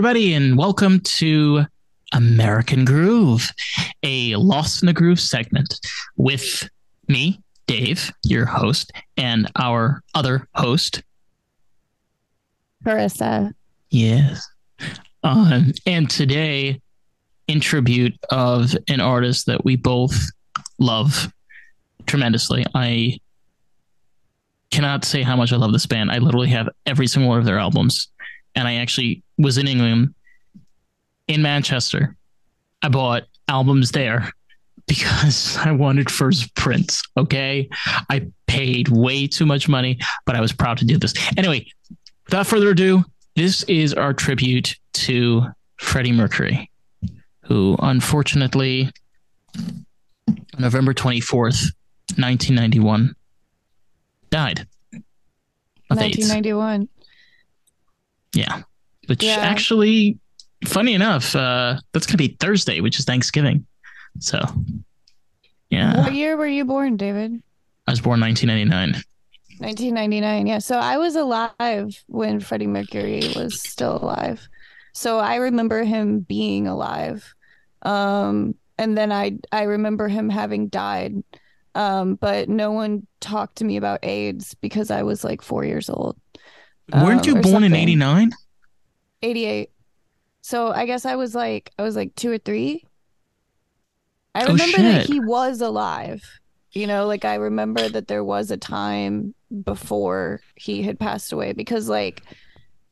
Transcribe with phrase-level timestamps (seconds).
[0.00, 1.66] Everybody, and welcome to
[2.14, 3.50] American Groove,
[4.02, 5.78] a Lost in the Groove segment
[6.16, 6.66] with
[7.08, 11.02] me, Dave, your host, and our other host,
[12.82, 13.52] Carissa.
[13.90, 14.48] Yes.
[15.22, 16.80] Um, and today,
[17.46, 20.18] in tribute of an artist that we both
[20.78, 21.30] love
[22.06, 22.64] tremendously.
[22.74, 23.18] I
[24.70, 26.10] cannot say how much I love this band.
[26.10, 28.08] I literally have every single one of their albums.
[28.54, 30.14] And I actually was in England,
[31.28, 32.16] in Manchester.
[32.82, 34.32] I bought albums there
[34.86, 37.02] because I wanted first prints.
[37.16, 37.68] Okay.
[38.08, 41.14] I paid way too much money, but I was proud to do this.
[41.36, 41.66] Anyway,
[42.26, 43.04] without further ado,
[43.36, 45.46] this is our tribute to
[45.78, 46.70] Freddie Mercury,
[47.44, 48.90] who unfortunately,
[50.58, 51.72] November 24th,
[52.16, 53.14] 1991,
[54.30, 54.66] died.
[55.88, 56.82] 1991.
[56.82, 56.88] AIDS.
[58.32, 58.62] Yeah.
[59.06, 59.36] Which yeah.
[59.36, 60.18] actually,
[60.66, 63.66] funny enough, uh, that's going to be Thursday, which is Thanksgiving.
[64.18, 64.40] So,
[65.70, 65.98] yeah.
[65.98, 67.42] What year were you born, David?
[67.86, 69.02] I was born 1999.
[69.58, 70.46] 1999.
[70.46, 70.58] Yeah.
[70.58, 74.48] So I was alive when Freddie Mercury was still alive.
[74.94, 77.34] So I remember him being alive.
[77.82, 81.22] Um, and then I I remember him having died.
[81.74, 85.88] Um, but no one talked to me about AIDS because I was like four years
[85.88, 86.16] old.
[86.92, 87.72] Weren't you um, born something.
[87.72, 88.30] in 89?
[89.22, 89.70] 88.
[90.42, 92.84] So I guess I was like I was like two or three.
[94.34, 96.22] I oh, remember oh, that he was alive.
[96.72, 99.34] You know, like I remember that there was a time
[99.64, 102.22] before he had passed away because like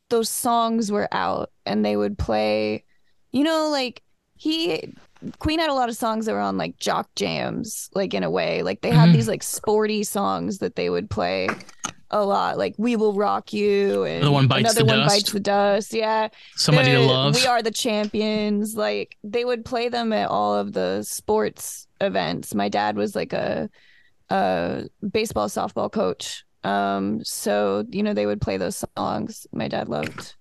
[0.08, 2.84] those songs were out and they would play,
[3.30, 4.02] you know, like
[4.34, 4.94] he
[5.38, 8.30] Queen had a lot of songs that were on like jock jams, like in a
[8.30, 8.62] way.
[8.62, 9.12] Like they had mm-hmm.
[9.12, 11.48] these like sporty songs that they would play
[12.10, 15.14] a lot, like "We Will Rock You" and the one bites another the one dust.
[15.14, 15.94] bites the dust.
[15.94, 17.34] Yeah, somebody They're, to love.
[17.34, 18.76] We are the champions.
[18.76, 22.54] Like they would play them at all of the sports events.
[22.54, 23.68] My dad was like a,
[24.30, 29.46] a baseball softball coach, um, so you know they would play those songs.
[29.52, 30.34] My dad loved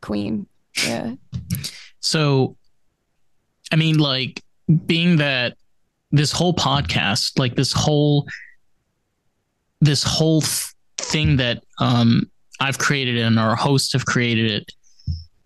[0.00, 0.46] Queen.
[0.86, 1.14] Yeah.
[2.00, 2.56] So,
[3.72, 4.42] I mean, like
[4.86, 5.56] being that
[6.10, 8.26] this whole podcast, like this whole
[9.80, 10.42] this whole
[11.04, 14.72] thing that um, I've created and our hosts have created it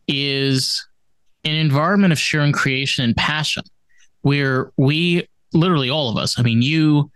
[0.07, 0.87] is
[1.45, 3.63] an environment of sharing creation and passion
[4.23, 7.11] where we literally all of us, I mean, you,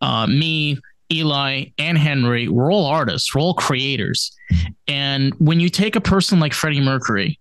[0.00, 0.78] uh, me,
[1.12, 4.32] Eli, and Henry, we're all artists, we're all creators.
[4.88, 7.38] And when you take a person like Freddie Mercury,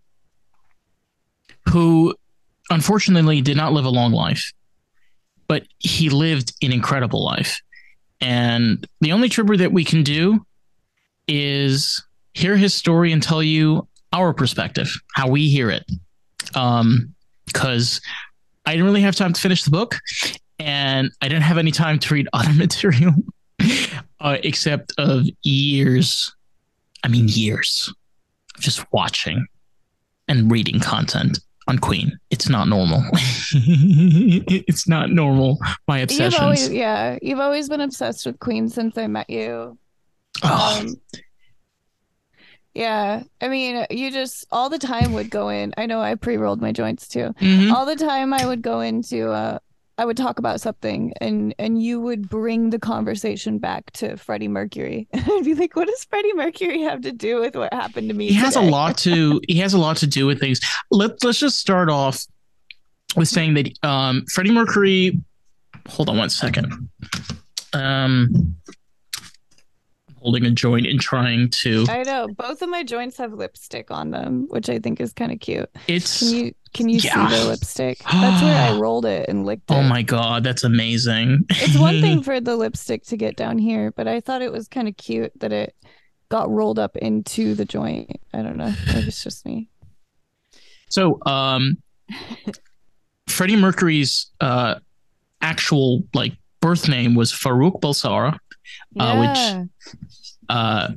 [1.69, 2.15] who
[2.69, 4.51] unfortunately did not live a long life,
[5.47, 7.61] but he lived an incredible life.
[8.21, 10.45] And the only tribute that we can do
[11.27, 15.89] is hear his story and tell you our perspective, how we hear it.
[16.55, 17.13] Um,
[17.45, 17.99] because
[18.65, 19.97] I didn't really have time to finish the book,
[20.59, 23.13] and I didn't have any time to read other material,
[24.19, 26.33] uh, except of years.
[27.03, 27.91] I mean, years,
[28.59, 29.47] just watching
[30.27, 32.17] and reading content on Queen.
[32.29, 33.03] It's not normal.
[33.13, 35.59] it's not normal.
[35.87, 36.31] My obsession.
[36.31, 39.77] You've always, yeah, you've always been obsessed with Queen since I met you.
[40.43, 40.79] Oh.
[40.81, 40.95] Um,
[42.73, 45.73] yeah, I mean, you just all the time would go in.
[45.77, 47.33] I know I pre-rolled my joints too.
[47.39, 47.71] Mm-hmm.
[47.71, 49.59] All the time I would go into uh
[50.01, 54.47] I would talk about something and and you would bring the conversation back to Freddie
[54.47, 55.07] Mercury.
[55.13, 58.25] I'd be like, what does Freddie Mercury have to do with what happened to me?
[58.25, 58.45] He today?
[58.45, 60.59] has a lot to he has a lot to do with things.
[60.89, 62.25] Let let's just start off
[63.15, 65.19] with saying that um Freddie Mercury
[65.87, 66.89] hold on one second.
[67.73, 68.55] Um
[70.21, 71.85] holding a joint and trying to.
[71.89, 75.31] I know both of my joints have lipstick on them, which I think is kind
[75.31, 75.69] of cute.
[75.87, 77.27] It's can you can you yeah.
[77.27, 77.99] see the lipstick?
[78.11, 79.79] That's where I rolled it and licked oh it.
[79.79, 81.45] Oh my god, that's amazing.
[81.49, 84.67] it's one thing for the lipstick to get down here, but I thought it was
[84.67, 85.75] kind of cute that it
[86.29, 88.19] got rolled up into the joint.
[88.33, 88.73] I don't know.
[88.87, 89.67] Maybe it's just me.
[90.89, 91.77] So, um,
[93.27, 94.75] Freddie Mercury's uh,
[95.41, 98.37] actual like birth name was Farouk Bulsara,
[98.93, 99.03] yeah.
[99.03, 99.69] uh, which
[100.49, 100.87] uh,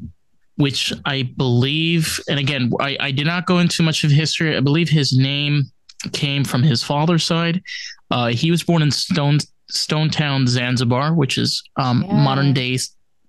[0.56, 4.56] which I believe, and again, I, I did not go into much of history.
[4.56, 5.65] I believe his name
[6.12, 7.62] came from his father's side.
[8.11, 12.23] Uh, he was born in Stone Stone Town, Zanzibar, which is um, yeah.
[12.23, 12.79] modern day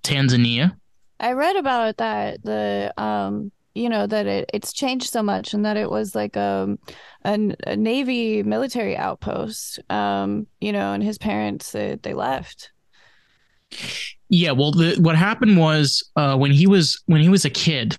[0.03, 0.75] Tanzania.
[1.19, 5.65] I read about that the um you know that it, it's changed so much and
[5.65, 6.80] that it was like um,
[7.24, 12.71] a, a navy military outpost um you know and his parents they, they left
[14.30, 17.98] yeah, well, the, what happened was uh, when he was when he was a kid,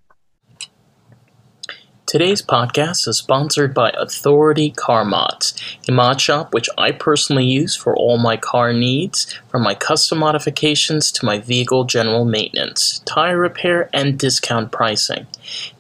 [2.07, 7.75] Today's podcast is sponsored by Authority Car Mods, a mod shop which I personally use
[7.75, 13.37] for all my car needs, from my custom modifications to my vehicle general maintenance, tire
[13.37, 15.27] repair, and discount pricing.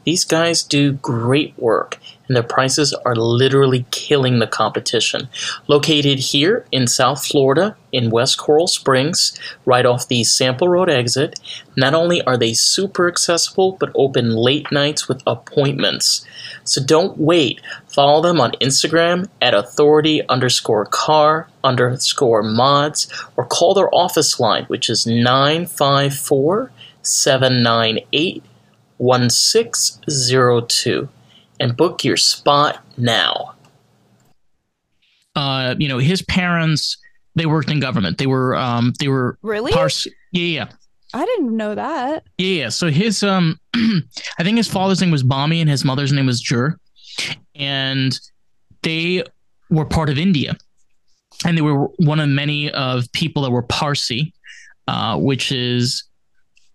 [0.02, 5.28] These guys do great work and their prices are literally killing the competition.
[5.68, 11.38] Located here in South Florida, in West Coral Springs, right off the Sample Road exit,
[11.76, 16.26] not only are they super accessible, but open late nights with appointments.
[16.64, 17.60] So don't wait.
[17.86, 23.06] Follow them on Instagram at authority underscore car underscore mods
[23.36, 28.42] or call their office line, which is 954 798
[28.98, 31.08] 1602
[31.60, 33.54] and book your spot now.
[35.34, 36.96] Uh, you know, his parents
[37.36, 38.18] they worked in government.
[38.18, 40.68] They were um they were really pars- yeah yeah.
[41.14, 42.24] I didn't know that.
[42.36, 42.68] Yeah, yeah.
[42.68, 46.40] So his um, I think his father's name was Bomi and his mother's name was
[46.40, 46.76] Jur,
[47.54, 48.18] and
[48.82, 49.22] they
[49.70, 50.56] were part of India,
[51.46, 54.34] and they were one of many of people that were Parsi,
[54.88, 56.04] uh, which is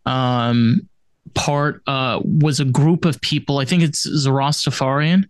[0.05, 0.87] um
[1.33, 3.59] part uh, was a group of people.
[3.59, 5.29] I think it's Zoroastrian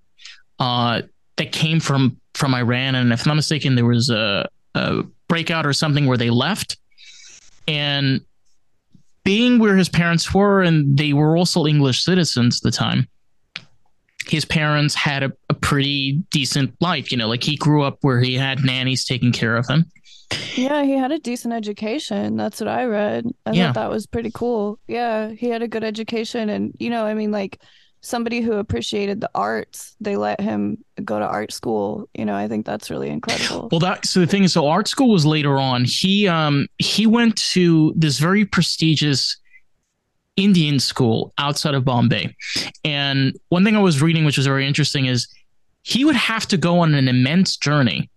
[0.60, 1.02] uh,
[1.38, 5.66] that came from from Iran, and if I'm not mistaken, there was a, a breakout
[5.66, 6.78] or something where they left,
[7.68, 8.22] and
[9.24, 13.08] being where his parents were, and they were also English citizens at the time.
[14.28, 18.22] His parents had a, a pretty decent life, you know, like he grew up where
[18.22, 19.86] he had nannies taking care of him
[20.56, 22.38] yeah, he had a decent education.
[22.38, 23.26] That's what I read.
[23.46, 23.68] I yeah.
[23.68, 24.80] thought that was pretty cool.
[24.88, 26.50] Yeah, he had a good education.
[26.50, 27.62] And, you know, I mean, like
[28.02, 32.10] somebody who appreciated the arts, they let him go to art school.
[32.14, 33.70] You know, I think that's really incredible.
[33.72, 35.86] Well, that, so the thing is, so art school was later on.
[35.86, 39.38] He, um, he went to this very prestigious
[40.38, 42.36] Indian school outside of Bombay.
[42.84, 45.28] And one thing I was reading, which was very interesting, is
[45.84, 48.10] he would have to go on an immense journey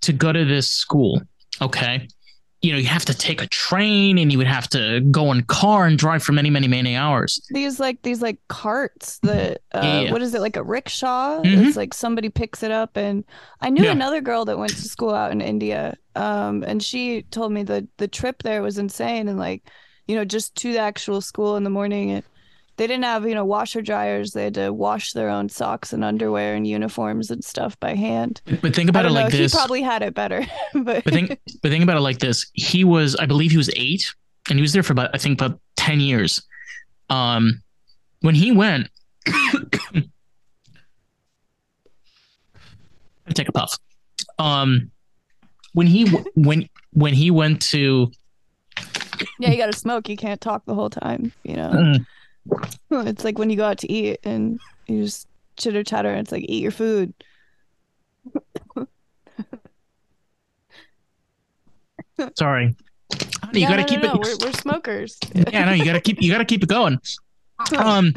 [0.00, 1.20] to go to this school
[1.60, 2.08] Okay.
[2.60, 5.42] You know, you have to take a train and you would have to go in
[5.42, 7.38] car and drive for many, many, many hours.
[7.50, 10.12] These like these like carts that uh, yeah.
[10.12, 11.42] what is it like a rickshaw?
[11.42, 11.64] Mm-hmm.
[11.64, 13.22] It's like somebody picks it up and
[13.60, 13.92] I knew yeah.
[13.92, 15.98] another girl that went to school out in India.
[16.16, 19.68] Um, and she told me that the trip there was insane and like,
[20.06, 22.24] you know, just to the actual school in the morning it
[22.76, 24.32] they didn't have you know washer dryers.
[24.32, 28.40] They had to wash their own socks and underwear and uniforms and stuff by hand.
[28.62, 29.52] But think about it like know, this.
[29.52, 30.44] he probably had it better
[30.74, 32.46] but but think but think about it like this.
[32.54, 34.12] He was i believe he was eight
[34.48, 36.42] and he was there for about i think about 10 years.
[37.10, 37.62] Um
[38.20, 38.88] when he went
[39.28, 40.02] I
[43.32, 43.78] take a puff.
[44.38, 44.90] Um
[45.72, 48.10] when he when when he went to
[49.38, 50.08] yeah you gotta smoke.
[50.08, 51.70] You can't talk the whole time you know?
[51.70, 52.06] Mm
[52.90, 55.26] it's like when you go out to eat and you just
[55.56, 57.14] chitter chatter and it's like eat your food.
[62.36, 62.76] Sorry.
[63.52, 64.20] You yeah, gotta no, keep no, it.
[64.20, 65.18] We're, we're smokers.
[65.34, 66.98] yeah, no, you gotta keep you gotta keep it going.
[67.78, 68.12] Um,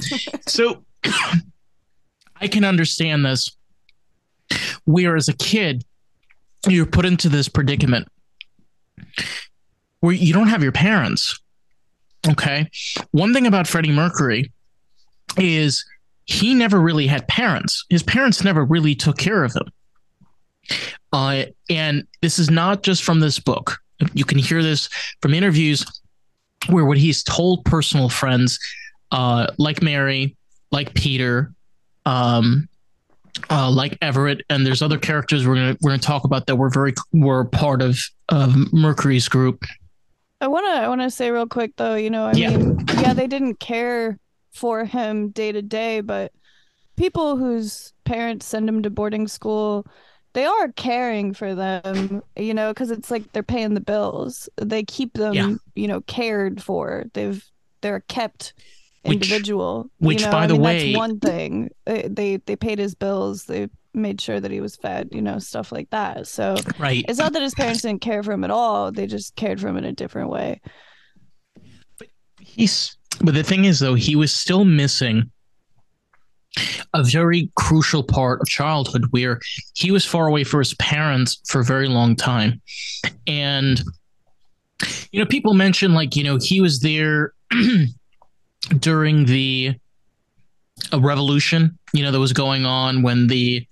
[0.48, 0.84] so
[2.42, 3.56] I can understand this.
[4.86, 5.86] Where as a kid,
[6.68, 8.08] you're put into this predicament
[10.00, 11.40] where you don't have your parents.
[12.28, 12.70] Okay.
[13.12, 14.52] One thing about Freddie Mercury
[15.38, 15.86] is
[16.26, 17.86] he never really had parents.
[17.90, 19.72] His parents never really took care of him.
[21.14, 23.78] Uh, and this is not just from this book.
[24.14, 24.90] You can hear this
[25.22, 25.86] from interviews
[26.70, 28.60] where what he's told personal friends,
[29.12, 30.36] uh, like Mary,
[30.72, 31.54] like Peter,
[32.06, 32.68] um,
[33.50, 36.70] uh, like Everett, and there's other characters we're gonna we're gonna talk about that were
[36.70, 39.64] very were part of of Mercury's group.
[40.40, 42.56] I wanna I wanna say real quick though, you know, I yeah.
[42.56, 44.20] mean, yeah, they didn't care
[44.52, 46.32] for him day to day, but
[46.96, 49.88] people whose parents send him to boarding school,
[50.34, 54.50] they are caring for them, you know, because it's like they're paying the bills.
[54.58, 55.56] They keep them, yeah.
[55.76, 57.06] you know, cared for.
[57.14, 57.44] They've
[57.82, 58.54] they're kept
[59.04, 59.90] individual.
[60.00, 60.32] Which, which you know?
[60.32, 61.70] by I the mean, way, that's one thing.
[61.86, 63.46] They, they they paid his bills.
[63.46, 66.28] They made sure that he was fed, you know, stuff like that.
[66.28, 67.04] So right.
[67.08, 68.92] it's not that his parents didn't care for him at all.
[68.92, 70.62] They just cared for him in a different way.
[71.98, 72.08] But
[72.40, 75.32] he's but the thing is though, he was still missing
[76.94, 79.40] a very crucial part of childhood where
[79.76, 82.62] he was far away from his parents for a very long time.
[83.26, 83.82] And
[85.12, 87.34] you know, people mention like, you know, he was there
[88.80, 89.76] during the
[90.92, 93.67] a revolution, you know, that was going on when the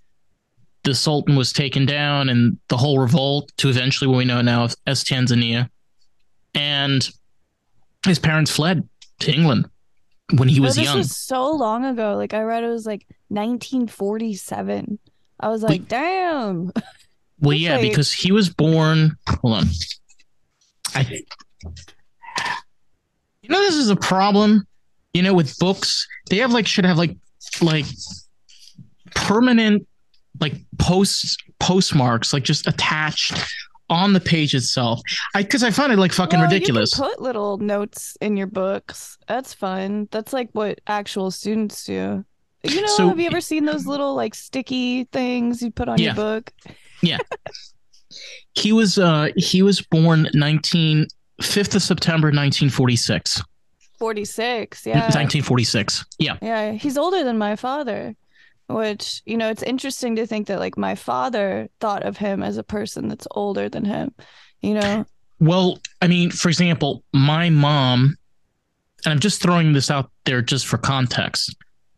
[0.85, 4.69] the Sultan was taken down and the whole revolt to eventually what we know now
[4.85, 5.67] as Tanzania.
[6.53, 7.09] And
[8.05, 8.87] his parents fled
[9.19, 9.67] to England.
[10.37, 10.83] when he was young.
[10.83, 10.97] this young.
[10.99, 12.15] Was so long ago.
[12.15, 14.99] Like I read it was like 1947.
[15.39, 16.71] I was like, damn.
[17.41, 17.81] Well, yeah, like...
[17.81, 19.17] because he was born.
[19.27, 19.65] Hold on.
[20.95, 21.01] I.
[23.41, 24.65] You know, this is a problem.
[25.13, 27.17] You know, with books, they have like should have like
[27.61, 27.85] like
[29.15, 29.85] permanent
[30.39, 33.33] like posts postmarks like just attached
[33.89, 35.01] on the page itself.
[35.33, 36.97] I because I find it like fucking well, ridiculous.
[36.97, 39.17] put little notes in your books.
[39.27, 40.07] That's fun.
[40.11, 42.25] That's like what actual students do.
[42.63, 45.99] You know, so, have you ever seen those little like sticky things you put on
[45.99, 46.05] yeah.
[46.07, 46.51] your book?
[47.01, 47.19] Yeah.
[48.53, 51.07] he was uh he was born 19
[51.41, 53.41] 5th of September 1946.
[53.99, 54.93] 46, yeah.
[54.93, 56.05] 1946.
[56.19, 56.37] Yeah.
[56.41, 58.15] Yeah, he's older than my father
[58.67, 62.57] which you know it's interesting to think that like my father thought of him as
[62.57, 64.13] a person that's older than him
[64.61, 65.05] you know?
[65.39, 68.17] Well i mean for example my mom
[69.03, 71.55] and i'm just throwing this out there just for context.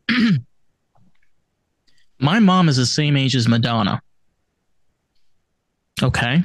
[2.19, 4.01] My mom is the same age as madonna.
[6.01, 6.43] Okay?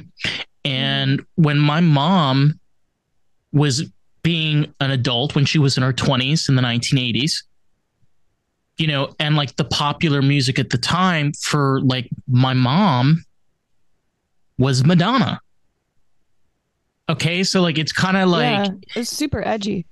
[0.65, 2.59] And when my mom
[3.51, 3.83] was
[4.23, 7.43] being an adult when she was in her 20s in the 1980s
[8.77, 13.23] you know, and like the popular music at the time for like my mom
[14.57, 15.39] was Madonna.
[17.09, 19.85] Okay, so like it's kind of like yeah, it's super edgy.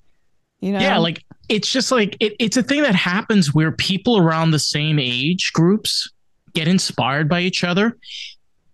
[0.60, 0.80] You know?
[0.80, 4.58] Yeah, like it's just like it, it's a thing that happens where people around the
[4.58, 6.10] same age groups
[6.54, 7.96] get inspired by each other.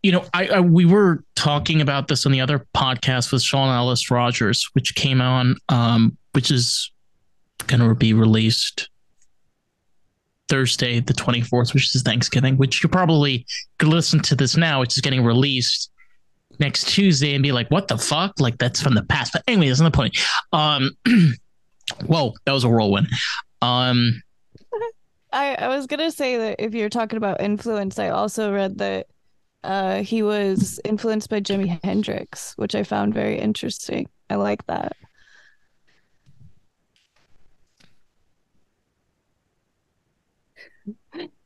[0.03, 3.75] You know, I, I we were talking about this on the other podcast with Sean
[3.75, 6.91] Ellis Rogers, which came on, um, which is
[7.67, 8.89] going to be released
[10.49, 13.47] Thursday, the 24th, which is Thanksgiving, which you probably
[13.79, 15.91] could listen to this now, which is getting released
[16.59, 18.33] next Tuesday and be like, what the fuck?
[18.39, 19.33] Like that's from the past.
[19.33, 20.19] But anyway, that's not the point.
[20.53, 20.91] Um,
[22.07, 23.09] whoa, that was a whirlwind.
[23.63, 24.23] Um,
[25.33, 29.07] I, I was gonna say that if you're talking about influence, I also read that
[29.65, 34.09] uh, he was influenced by Jimi Hendrix, which I found very interesting.
[34.31, 34.97] I like that.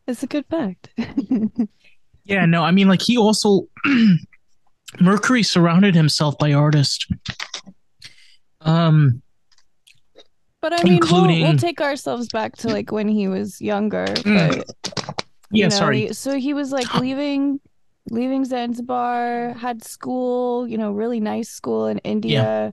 [0.07, 0.91] It's a good fact.
[2.25, 3.69] yeah, no, I mean, like he also
[5.01, 7.07] Mercury surrounded himself by artists.
[8.61, 9.23] Um,
[10.61, 11.43] but I mean, including...
[11.43, 14.07] we'll, we'll take ourselves back to like when he was younger.
[14.07, 14.65] Mm.
[14.65, 16.07] But yeah, know, sorry.
[16.09, 17.61] He, so he was like leaving,
[18.11, 22.73] leaving Zanzibar, had school, you know, really nice school in India.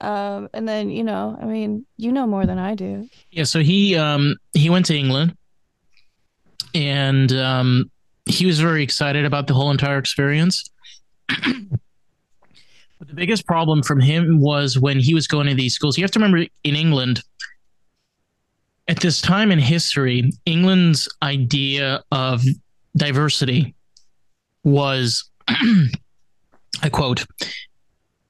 [0.00, 3.08] Um, and then you know, I mean, you know more than I do.
[3.30, 5.36] Yeah, so he um he went to England
[6.74, 7.90] and um,
[8.26, 10.68] he was very excited about the whole entire experience.
[11.28, 15.96] but the biggest problem from him was when he was going to these schools.
[15.96, 17.22] You have to remember in England,
[18.88, 22.42] at this time in history, England's idea of
[22.96, 23.74] diversity
[24.62, 27.24] was, I quote,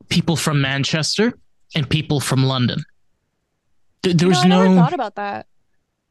[0.09, 1.33] people from Manchester
[1.75, 2.85] and people from London.
[4.03, 5.47] There was no, I never thought about that.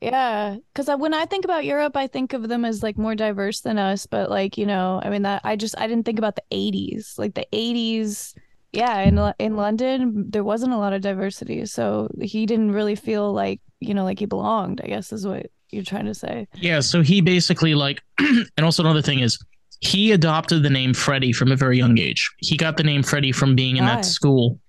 [0.03, 3.61] Yeah, because when I think about Europe, I think of them as like more diverse
[3.61, 4.05] than us.
[4.05, 7.17] But like you know, I mean that I just I didn't think about the '80s.
[7.17, 8.35] Like the '80s,
[8.73, 13.31] yeah, in in London there wasn't a lot of diversity, so he didn't really feel
[13.31, 14.81] like you know like he belonged.
[14.83, 16.47] I guess is what you're trying to say.
[16.55, 16.81] Yeah.
[16.81, 19.39] So he basically like, and also another thing is
[19.79, 22.29] he adopted the name Freddie from a very young age.
[22.39, 23.95] He got the name Freddie from being in Why?
[23.95, 24.59] that school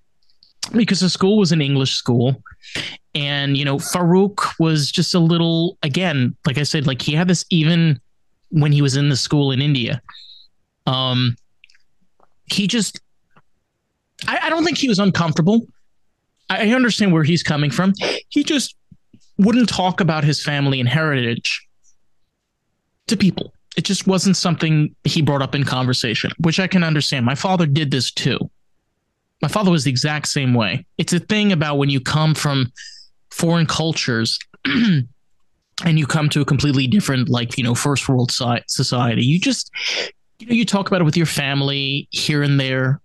[0.72, 2.42] because the school was an English school
[3.14, 7.28] and, you know, Farouk was just a little, again, like I said, like he had
[7.28, 8.00] this even
[8.50, 10.00] when he was in the school in India.
[10.86, 11.36] Um,
[12.46, 13.00] he just,
[14.26, 15.66] I, I don't think he was uncomfortable.
[16.50, 17.94] I, I understand where he's coming from.
[18.28, 18.76] He just
[19.38, 21.66] wouldn't talk about his family and heritage
[23.06, 23.52] to people.
[23.76, 27.26] It just wasn't something he brought up in conversation, which I can understand.
[27.26, 28.38] My father did this too.
[29.44, 30.86] My father was the exact same way.
[30.96, 32.72] It's a thing about when you come from
[33.30, 35.06] foreign cultures and
[35.84, 39.70] you come to a completely different like you know first world society you just
[40.38, 43.02] you know you talk about it with your family here and there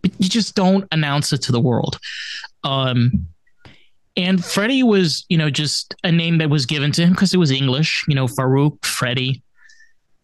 [0.00, 1.98] but you just don't announce it to the world
[2.62, 3.26] um
[4.14, 7.38] and Freddie was, you know, just a name that was given to him because it
[7.38, 9.42] was English, you know, Farouk, Freddie.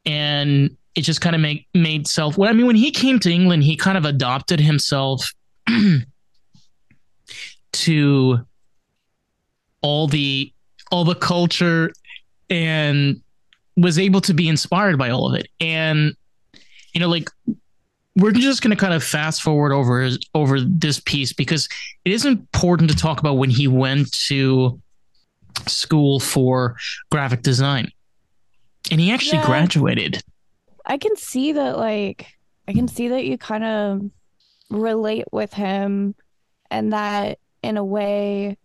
[0.05, 3.33] And it just kind of made made self well, I mean, when he came to
[3.33, 5.33] England, he kind of adopted himself
[7.73, 8.39] to
[9.81, 10.53] all the
[10.91, 11.93] all the culture
[12.51, 13.21] and
[13.77, 16.17] was able to be inspired by all of it and
[16.93, 17.29] you know like
[18.17, 21.69] we're just going to kind of fast forward over over this piece because
[22.05, 24.81] it is important to talk about when he went to
[25.67, 26.77] school for
[27.11, 27.91] graphic design.
[28.91, 29.47] And he actually yeah.
[29.47, 30.23] graduated.
[30.89, 32.27] I can see that like
[32.67, 34.11] I can see that you kind of
[34.71, 36.15] relate with him
[36.71, 38.57] and that in a way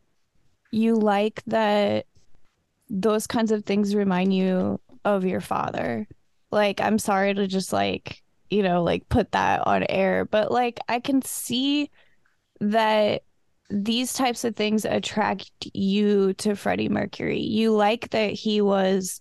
[0.72, 2.06] you like that
[2.90, 6.08] those kinds of things remind you of your father.
[6.52, 10.80] Like I'm sorry to just like, you know, like put that on air, but like
[10.88, 11.90] I can see
[12.60, 13.24] that
[13.70, 17.40] these types of things attract you to Freddie Mercury.
[17.40, 19.20] You like that he was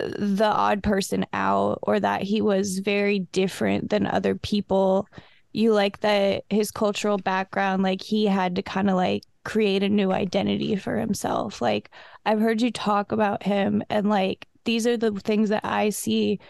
[0.00, 5.08] the odd person out or that he was very different than other people.
[5.52, 9.88] You like that his cultural background, like he had to kind of like create a
[9.88, 11.62] new identity for himself.
[11.62, 11.90] Like
[12.26, 16.40] I've heard you talk about him and like these are the things that I see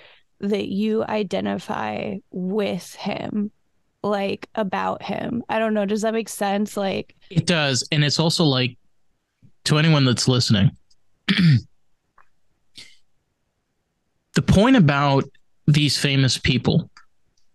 [0.41, 3.51] that you identify with him
[4.03, 5.43] like about him.
[5.49, 5.87] I don't know.
[5.87, 6.77] Does that make sense?
[6.77, 7.87] Like it does.
[7.91, 8.77] And it's also like
[9.65, 10.71] to anyone that's listening,
[14.39, 15.25] the point about
[15.67, 16.89] these famous people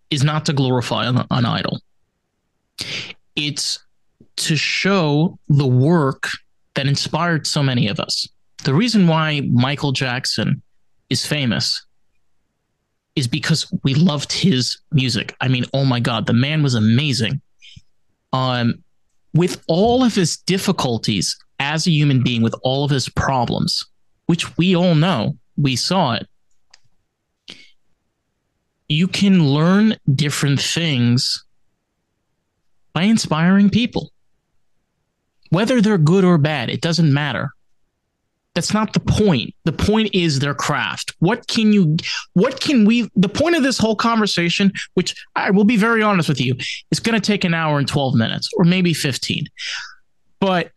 [0.09, 1.79] is not to glorify an, an idol.
[3.37, 3.79] It's
[4.35, 6.27] to show the work
[6.73, 8.27] that inspired so many of us.
[8.65, 10.61] The reason why Michael Jackson
[11.09, 11.85] is famous
[13.15, 15.37] is because we loved his music.
[15.39, 17.39] I mean, oh my God, the man was amazing.
[18.33, 18.83] Um,
[19.33, 23.85] with all of his difficulties as a human being, with all of his problems,
[24.25, 26.27] which we all know, we saw it.
[28.93, 31.43] You can learn different things
[32.93, 34.11] by inspiring people.
[35.49, 37.49] Whether they're good or bad, it doesn't matter.
[38.53, 39.55] That's not the point.
[39.63, 41.15] The point is their craft.
[41.17, 41.97] What can you,
[42.33, 46.29] what can we, the point of this whole conversation, which I will be very honest
[46.29, 46.55] with you,
[46.91, 49.47] is going to take an hour and 12 minutes or maybe 15.
[50.39, 50.69] But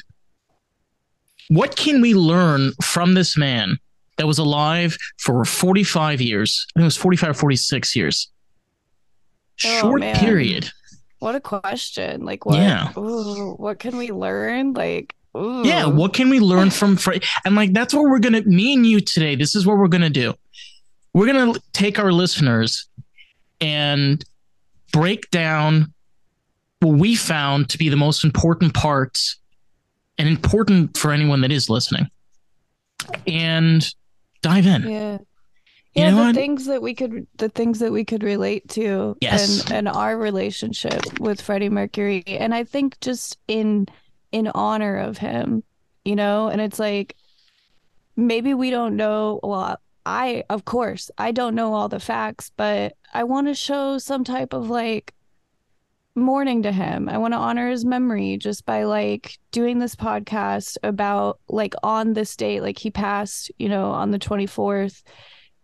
[1.48, 3.78] what can we learn from this man
[4.16, 6.66] that was alive for 45 years?
[6.74, 8.30] I think it was 45 or 46 years.
[9.64, 10.16] Oh, Short man.
[10.16, 10.70] period.
[11.18, 12.24] What a question.
[12.24, 12.92] Like, what, yeah.
[12.98, 14.74] Ooh, what can we learn?
[14.74, 15.62] Like, Ooh.
[15.66, 17.24] Yeah, what can we learn from Fred?
[17.44, 19.36] And like that's what we're gonna me and you today.
[19.36, 20.34] This is what we're gonna do.
[21.12, 22.88] We're gonna take our listeners
[23.60, 24.24] and
[24.92, 25.92] break down
[26.80, 29.36] what we found to be the most important parts
[30.18, 32.08] and important for anyone that is listening.
[33.26, 33.86] And
[34.42, 34.88] dive in.
[34.88, 35.18] Yeah.
[35.94, 36.34] Yeah, the what?
[36.34, 39.62] things that we could the things that we could relate to yes.
[39.62, 42.22] and and our relationship with Freddie Mercury.
[42.26, 43.86] And I think just in
[44.32, 45.62] in honor of him,
[46.04, 46.48] you know?
[46.48, 47.16] And it's like,
[48.16, 49.40] maybe we don't know.
[49.42, 53.98] Well, I, of course, I don't know all the facts, but I want to show
[53.98, 55.14] some type of like
[56.16, 57.08] mourning to him.
[57.08, 62.14] I want to honor his memory just by like doing this podcast about like on
[62.14, 65.02] this date, like he passed, you know, on the 24th.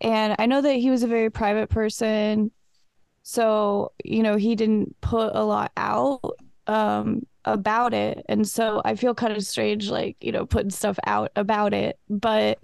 [0.01, 2.51] And I know that he was a very private person.
[3.23, 6.21] So, you know, he didn't put a lot out
[6.67, 10.97] um about it and so i feel kind of strange like you know putting stuff
[11.05, 12.59] out about it but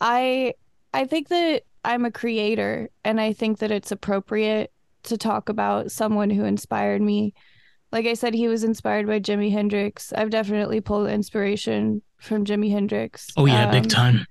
[0.00, 0.54] i
[0.94, 4.70] i think that i'm a creator and i think that it's appropriate
[5.04, 7.34] to talk about someone who inspired me
[7.90, 12.70] like i said he was inspired by jimi hendrix i've definitely pulled inspiration from jimi
[12.70, 14.26] hendrix oh yeah um, big time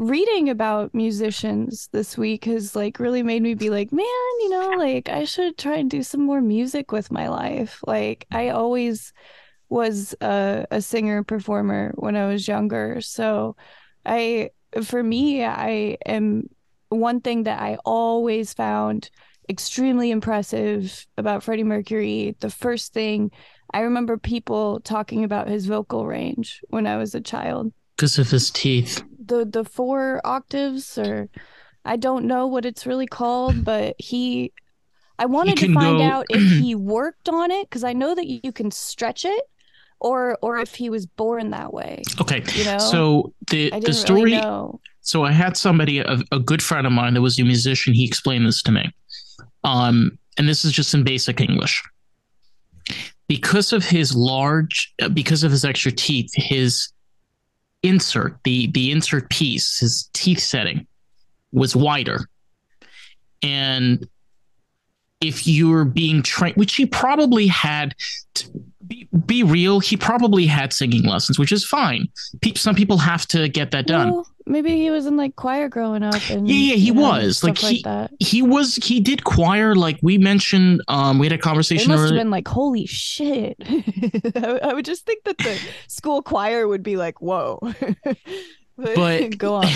[0.00, 4.06] reading about musicians this week has like really made me be like, man,
[4.40, 7.80] you know, like I should try and do some more music with my life.
[7.86, 9.12] Like I always
[9.68, 13.02] was a, a singer performer when I was younger.
[13.02, 13.56] So
[14.06, 14.50] I
[14.82, 16.48] for me, I am
[16.88, 19.10] one thing that I always found
[19.50, 22.36] extremely impressive about Freddie Mercury.
[22.40, 23.30] The first thing
[23.74, 27.72] I remember people talking about his vocal range when I was a child.
[27.96, 31.28] Because of his teeth the the four octaves or
[31.84, 34.52] I don't know what it's really called, but he
[35.18, 36.02] I wanted to find go...
[36.02, 39.44] out if he worked on it because I know that you can stretch it
[40.00, 42.02] or or if he was born that way.
[42.20, 42.42] Okay.
[42.54, 42.78] You know?
[42.78, 47.14] So the the story really so I had somebody a, a good friend of mine
[47.14, 48.92] that was a musician, he explained this to me.
[49.64, 51.82] Um and this is just in basic English.
[53.28, 56.88] Because of his large because of his extra teeth, his
[57.82, 60.86] insert, the the insert piece, his teeth setting
[61.52, 62.28] was wider.
[63.42, 64.06] And
[65.20, 67.94] if you're being trained, which he probably had.
[68.86, 72.08] Be, be, real, he probably had singing lessons, which is fine.
[72.40, 74.10] Pe- some people have to get that done.
[74.10, 76.20] Well, maybe he was in like choir growing up.
[76.28, 79.74] And, yeah, yeah, he know, was like he like he was he did choir.
[79.74, 81.90] Like we mentioned, um, we had a conversation.
[81.90, 83.56] It must have been like holy shit.
[84.36, 87.60] I would just think that the school choir would be like whoa.
[88.76, 89.66] but go on.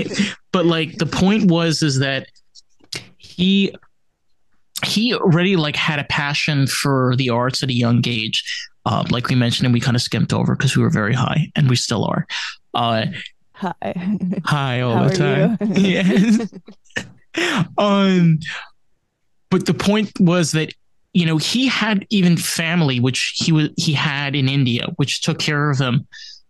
[0.52, 2.26] but like the point was is that
[3.18, 3.74] he
[4.84, 8.42] he already like had a passion for the arts at a young age.
[8.84, 11.50] Uh, like we mentioned, and we kind of skimped over because we were very high,
[11.54, 12.26] and we still are.
[12.74, 13.06] Uh,
[13.52, 13.74] hi,
[14.44, 15.58] hi all How the time.
[15.76, 16.52] yes.
[17.78, 18.40] um,
[19.50, 20.72] but the point was that
[21.12, 25.38] you know he had even family, which he was he had in India, which took
[25.38, 26.06] care of him.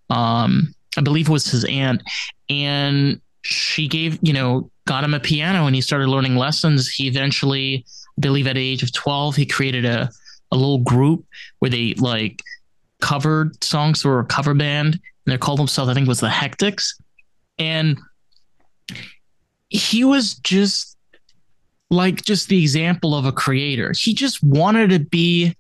[0.09, 2.03] Um, I believe it was his aunt,
[2.49, 6.88] and she gave you know got him a piano, and he started learning lessons.
[6.88, 7.85] He eventually
[8.18, 10.11] believe at the age of 12, he created a,
[10.51, 11.25] a little group
[11.59, 12.42] where they like
[13.01, 14.94] covered songs or a cover band.
[15.27, 16.94] And they called themselves, I think it was the Hectics.
[17.59, 17.98] And
[19.68, 20.96] he was just
[21.90, 23.92] like just the example of a creator.
[23.96, 25.55] He just wanted to be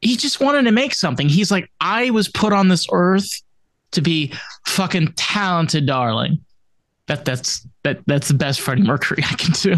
[0.00, 1.28] he just wanted to make something.
[1.28, 3.28] He's like, I was put on this earth
[3.92, 4.32] to be
[4.66, 6.38] fucking talented, darling.
[7.08, 9.72] That that's that that's the best Freddie Mercury I can do.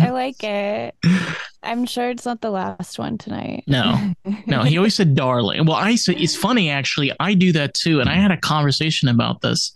[0.00, 0.94] I like it.
[1.60, 3.64] I'm sure it's not the last one tonight.
[3.66, 4.14] No,
[4.46, 4.62] no.
[4.62, 5.66] He always said darling.
[5.66, 7.12] Well, I said it's funny actually.
[7.18, 9.74] I do that too, and I had a conversation about this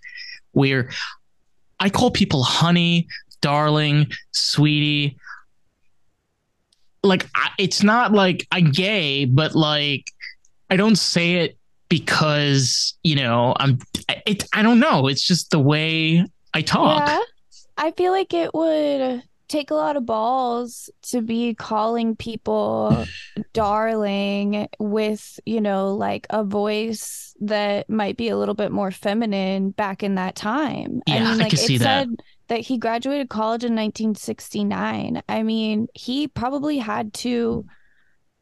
[0.53, 0.91] where
[1.81, 3.09] I call people honey,
[3.41, 5.17] darling, sweetie.
[7.03, 7.29] Like
[7.59, 10.05] it's not like I'm gay, but like
[10.71, 11.59] I don't say it
[11.93, 13.79] because you know I'm.
[14.27, 15.09] It, I don't know.
[15.09, 16.25] It's just the way
[16.55, 17.07] I talk.
[17.07, 17.21] Yeah,
[17.77, 23.05] I feel like it would take a lot of balls to be calling people
[23.53, 29.71] darling with you know like a voice that might be a little bit more feminine
[29.71, 32.09] back in that time yeah i, mean, like, I can see that
[32.49, 37.67] that he graduated college in 1969 i mean he probably had to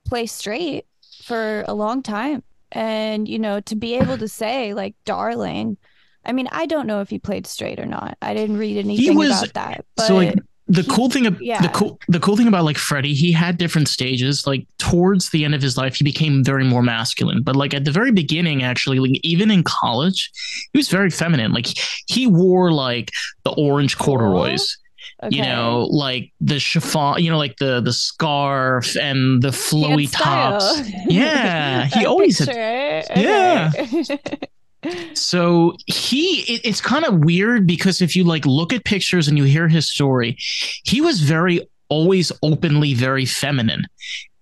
[0.06, 0.86] play straight
[1.24, 5.76] for a long time and you know to be able to say like darling
[6.24, 8.16] i mean i don't know if he played straight or not.
[8.22, 10.34] I didn't read anything was, about that but so like
[10.70, 11.60] the he, cool thing yeah.
[11.60, 14.46] the cool the cool thing about like freddie he had different stages.
[14.46, 17.42] Like towards the end of his life he became very more masculine.
[17.42, 20.30] But like at the very beginning actually like even in college
[20.72, 21.52] he was very feminine.
[21.52, 21.66] Like
[22.06, 23.10] he wore like
[23.42, 24.78] the orange corduroys
[25.22, 25.36] Okay.
[25.36, 30.80] You know, like the chiffon, you know, like the the scarf and the flowy tops.
[31.08, 33.06] Yeah, he always had.
[33.16, 33.70] Yeah.
[35.14, 39.36] so he it, it's kind of weird because if you like look at pictures and
[39.36, 40.36] you hear his story
[40.84, 43.84] he was very always openly very feminine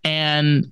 [0.04, 0.70] and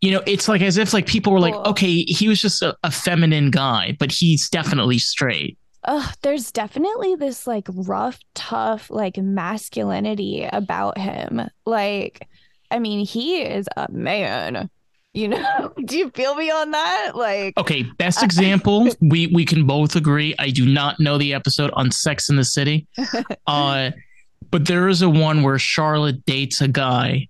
[0.00, 2.74] you know it's like as if like people were like okay he was just a,
[2.84, 9.16] a feminine guy but he's definitely straight uh, there's definitely this like rough, tough, like
[9.16, 11.42] masculinity about him.
[11.64, 12.28] Like,
[12.70, 14.70] I mean, he is a man.
[15.14, 17.12] You know, do you feel me on that?
[17.14, 20.34] Like, okay, best example, we we can both agree.
[20.38, 22.86] I do not know the episode on Sex in the City,
[23.46, 23.90] uh,
[24.50, 27.28] but there is a one where Charlotte dates a guy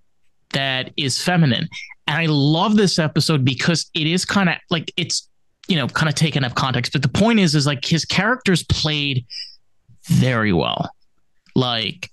[0.52, 1.68] that is feminine,
[2.06, 5.28] and I love this episode because it is kind of like it's
[5.68, 6.92] you know, kind of taken up context.
[6.92, 9.24] But the point is, is like his characters played
[10.06, 10.90] very well.
[11.54, 12.10] Like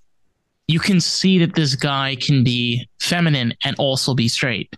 [0.68, 4.74] you can see that this guy can be feminine and also be straight.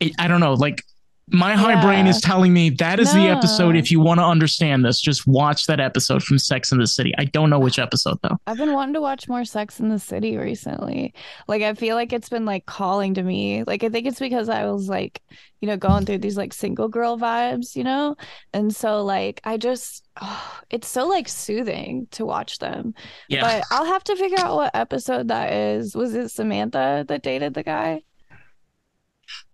[0.00, 0.82] It, I don't know, like
[1.32, 1.82] my high yeah.
[1.82, 3.22] brain is telling me that is no.
[3.22, 3.76] the episode.
[3.76, 7.14] If you want to understand this, just watch that episode from Sex in the City.
[7.18, 8.36] I don't know which episode though.
[8.46, 11.14] I've been wanting to watch more Sex in the City recently.
[11.48, 13.64] Like I feel like it's been like calling to me.
[13.64, 15.22] Like I think it's because I was like,
[15.60, 18.16] you know, going through these like single girl vibes, you know?
[18.52, 22.94] And so like I just oh, it's so like soothing to watch them.
[23.28, 23.42] Yeah.
[23.42, 25.94] But I'll have to figure out what episode that is.
[25.94, 28.02] Was it Samantha that dated the guy?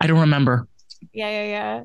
[0.00, 0.68] I don't remember.
[1.16, 1.84] Yeah, yeah, yeah.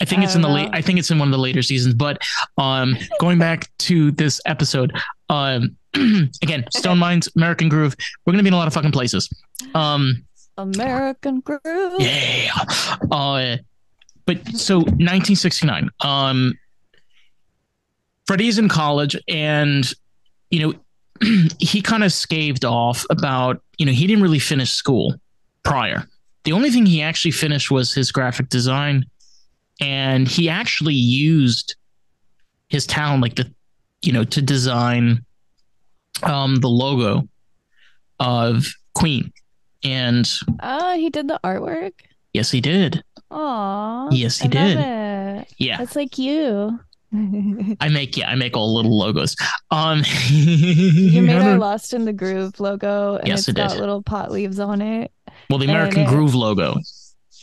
[0.00, 0.68] I think I it's in the late.
[0.74, 1.94] I think it's in one of the later seasons.
[1.94, 2.22] But
[2.58, 4.92] um, going back to this episode,
[5.30, 7.96] um, again, Stone Mines, American Groove.
[8.24, 9.30] We're gonna be in a lot of fucking places.
[9.74, 10.22] Um,
[10.58, 11.94] American Groove.
[11.98, 12.52] Yeah.
[13.10, 13.56] Uh,
[14.26, 15.88] but so 1969.
[16.00, 16.58] Um,
[18.26, 19.90] Freddie's in college, and
[20.50, 20.74] you
[21.22, 25.14] know, he kind of scaved off about you know he didn't really finish school
[25.62, 26.06] prior
[26.48, 29.04] the only thing he actually finished was his graphic design,
[29.82, 31.76] and he actually used
[32.70, 33.52] his talent, like the,
[34.00, 35.26] you know, to design
[36.22, 37.28] um, the logo
[38.18, 39.30] of Queen.
[39.84, 40.26] And
[40.62, 41.92] oh, he did the artwork.
[42.32, 43.04] Yes, he did.
[43.30, 44.08] Aw.
[44.10, 44.78] Yes, he I did.
[44.78, 45.52] It.
[45.58, 45.82] Yeah.
[45.82, 46.80] it's like you.
[47.80, 49.36] I make yeah, I make all little logos.
[49.70, 53.80] Um You made our Lost in the Groove logo and Yes, it's it got did.
[53.80, 55.10] little pot leaves on it.
[55.50, 56.76] Well the American Groove logo.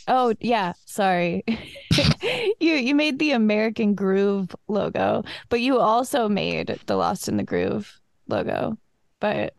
[0.08, 1.44] Oh yeah, sorry.
[2.60, 7.42] you you made the American Groove logo, but you also made the Lost in the
[7.42, 8.78] Groove logo.
[9.20, 9.54] But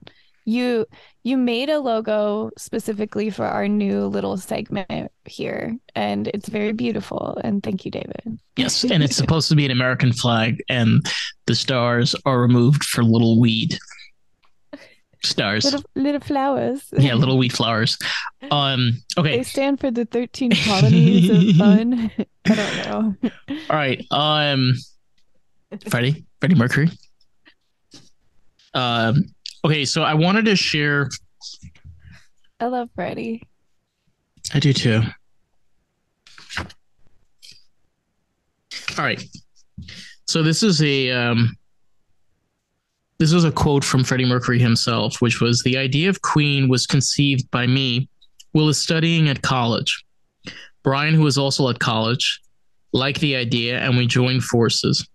[0.46, 0.86] you
[1.24, 7.38] you made a logo specifically for our new little segment here, and it's very beautiful.
[7.44, 8.40] And thank you, David.
[8.56, 11.06] Yes, and it's supposed to be an American flag and
[11.46, 13.78] the stars are removed for little weed.
[15.24, 15.66] Stars.
[15.66, 16.84] Little little flowers.
[16.98, 17.98] yeah, little wheat flowers.
[18.52, 19.38] Um okay.
[19.38, 22.12] They stand for the 13 colonies of fun.
[22.46, 23.32] I don't know.
[23.70, 24.06] All right.
[24.12, 24.76] Um,
[25.90, 26.90] Freddie, Freddie Mercury.
[28.76, 29.26] Um,
[29.66, 31.10] okay, so I wanted to share.
[32.60, 33.42] I love Freddie.
[34.54, 35.02] I do too.
[38.98, 39.22] All right.
[40.26, 41.56] So this is a um,
[43.20, 46.86] this is a quote from Freddie Mercury himself, which was the idea of Queen was
[46.86, 48.10] conceived by me
[48.52, 50.04] while studying at college.
[50.84, 52.40] Brian, who was also at college,
[52.94, 55.08] liked the idea, and we joined forces.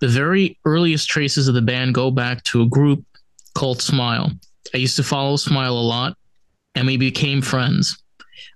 [0.00, 3.04] The very earliest traces of the band go back to a group
[3.54, 4.30] called Smile.
[4.74, 6.16] I used to follow Smile a lot,
[6.74, 8.02] and we became friends.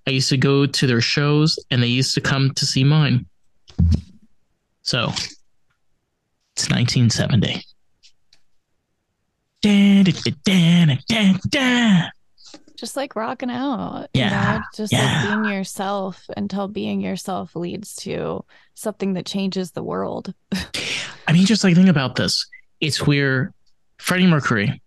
[0.07, 3.27] I used to go to their shows, and they used to come to see mine.
[4.83, 5.09] So,
[6.57, 7.62] it's 1970.
[12.77, 14.09] Just like rocking out.
[14.12, 14.64] Yeah, You know?
[14.74, 15.22] Just yeah.
[15.22, 20.35] like being yourself until being yourself leads to something that changes the world.
[21.27, 22.46] I mean, just like think about this.
[22.81, 23.53] It's where
[23.98, 24.83] Freddie Mercury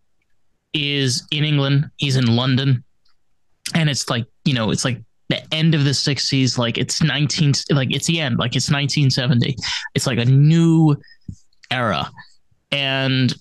[0.73, 1.89] is in England.
[1.97, 2.83] He's in London,
[3.73, 6.57] and it's like you know, it's like the end of the '60s.
[6.57, 8.37] Like it's 19, like it's the end.
[8.37, 9.55] Like it's 1970.
[9.95, 10.95] It's like a new
[11.71, 12.11] era,
[12.71, 13.33] and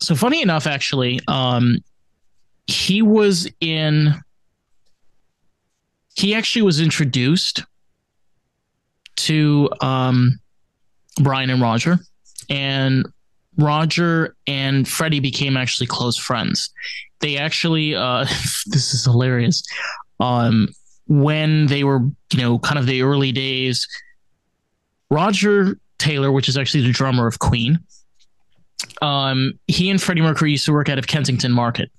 [0.00, 1.78] so funny enough, actually, um,
[2.66, 4.14] he was in.
[6.14, 7.64] He actually was introduced
[9.16, 10.38] to um,
[11.20, 11.98] Brian and Roger,
[12.50, 13.06] and
[13.56, 16.70] Roger and Freddie became actually close friends.
[17.20, 18.24] They actually, uh,
[18.66, 19.62] this is hilarious.
[20.20, 20.68] Um,
[21.06, 22.00] when they were,
[22.32, 23.86] you know, kind of the early days,
[25.10, 27.78] Roger Taylor, which is actually the drummer of Queen,
[29.02, 31.90] um, he and Freddie Mercury used to work out of Kensington Market,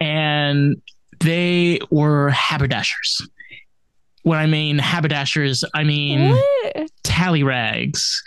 [0.00, 0.76] and
[1.20, 3.26] they were haberdashers.
[4.22, 6.90] When I mean haberdashers, I mean What?
[7.04, 8.22] tally rags.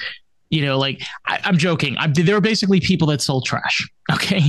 [0.52, 1.96] You know, like I, I'm joking.
[1.98, 3.88] I, they were basically people that sold trash.
[4.12, 4.42] Okay.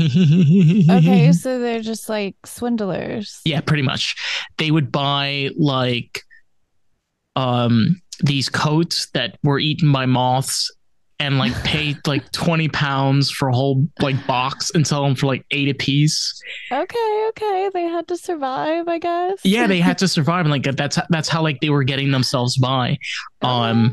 [0.91, 3.43] Okay, so they're just like swindlers.
[3.45, 4.17] yeah, pretty much.
[4.57, 6.23] They would buy like
[7.37, 10.71] um these coats that were eaten by moths
[11.21, 15.27] and like pay like 20 pounds for a whole like box and sell them for
[15.27, 16.43] like eight a piece.
[16.73, 17.71] Okay, okay.
[17.73, 19.39] They had to survive, I guess.
[19.45, 22.57] Yeah, they had to survive and like that's that's how like they were getting themselves
[22.57, 22.99] by.
[23.43, 23.93] Um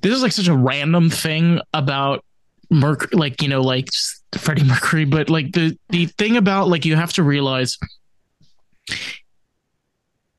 [0.00, 2.24] this is like such a random thing about
[2.70, 3.88] Merc like you know like
[4.36, 7.78] Freddie Mercury, but like the the thing about like you have to realize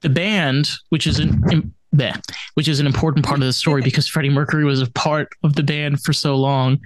[0.02, 2.19] the band, which is an bleh,
[2.56, 5.56] which is an important part of the story because Freddie Mercury was a part of
[5.56, 6.80] the band for so long,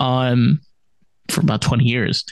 [0.00, 0.60] um,
[1.30, 2.24] for about twenty years.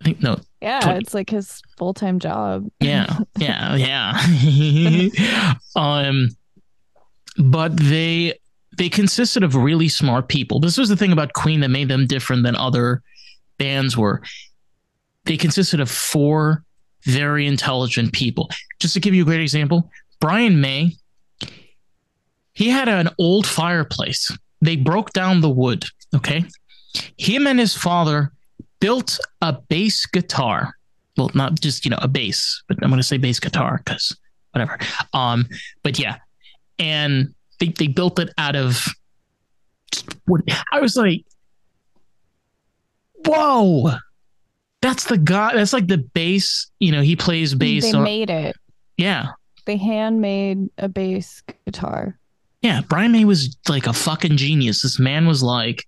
[0.00, 2.68] I think no, Yeah, Twen- it's like his full time job.
[2.80, 3.76] yeah, yeah,
[4.44, 5.54] yeah.
[5.76, 6.28] um,
[7.38, 8.38] but they
[8.76, 10.58] they consisted of really smart people.
[10.58, 13.02] This was the thing about Queen that made them different than other
[13.58, 14.22] bands were.
[15.24, 16.64] They consisted of four
[17.04, 18.48] very intelligent people.
[18.80, 19.88] Just to give you a great example,
[20.20, 20.96] Brian May,
[22.54, 24.30] he had an old fireplace.
[24.60, 25.84] They broke down the wood.
[26.14, 26.44] Okay.
[27.18, 28.32] Him and his father
[28.80, 30.74] built a bass guitar
[31.16, 34.16] well, not just you know a bass, but I'm going to say bass guitar because
[34.52, 34.78] whatever.
[35.12, 35.46] Um,
[35.82, 36.16] but yeah,
[36.78, 38.86] and they they built it out of.
[40.24, 40.40] What
[40.72, 41.24] I was like,
[43.26, 43.90] whoa,
[44.80, 45.54] that's the guy.
[45.54, 46.70] That's like the bass.
[46.80, 47.84] You know, he plays bass.
[47.84, 48.56] They on- made it.
[48.96, 49.28] yeah,
[49.66, 52.18] They handmade a bass guitar.
[52.62, 52.80] Yeah.
[52.88, 54.82] Brian May was like a fucking genius.
[54.82, 55.84] This man was like,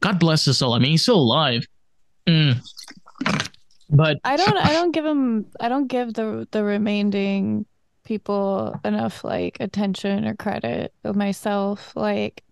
[0.00, 0.72] God bless his soul.
[0.72, 1.66] I mean, he's still alive.
[2.28, 2.60] Mm.
[3.90, 7.66] But I don't I don't give him I don't give the the remaining
[8.04, 11.92] people enough like attention or credit of myself.
[11.94, 12.42] Like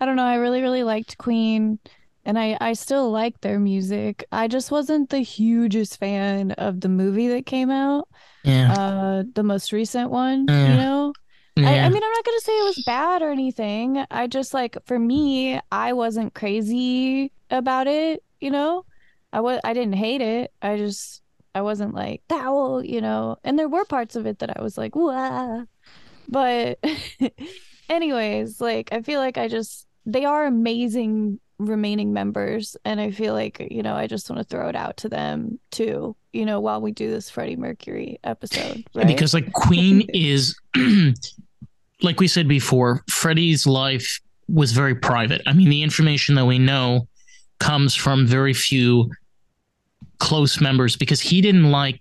[0.00, 1.78] I don't know, I really, really liked Queen
[2.24, 4.24] and I I still like their music.
[4.32, 8.08] I just wasn't the hugest fan of the movie that came out.
[8.44, 8.72] Yeah.
[8.72, 10.46] Uh, the most recent one.
[10.48, 10.70] Yeah.
[10.70, 11.12] You know.
[11.56, 11.68] Yeah.
[11.68, 14.04] I, I mean, I'm not gonna say it was bad or anything.
[14.10, 18.24] I just like for me, I wasn't crazy about it.
[18.40, 18.84] You know,
[19.32, 20.52] I was I didn't hate it.
[20.62, 21.22] I just
[21.54, 23.36] I wasn't like that you know.
[23.44, 25.64] And there were parts of it that I was like, Wah.
[26.28, 26.78] but
[27.88, 33.32] anyways, like I feel like I just they are amazing remaining members and i feel
[33.32, 36.58] like you know i just want to throw it out to them too you know
[36.58, 39.06] while we do this freddie mercury episode right?
[39.06, 40.58] because like queen is
[42.04, 46.58] like we said before freddie's life was very private i mean the information that we
[46.58, 47.06] know
[47.58, 49.10] comes from very few
[50.18, 52.00] close members because he didn't like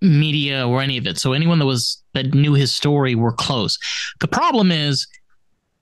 [0.00, 3.78] media or any of it so anyone that was that knew his story were close
[4.20, 5.06] the problem is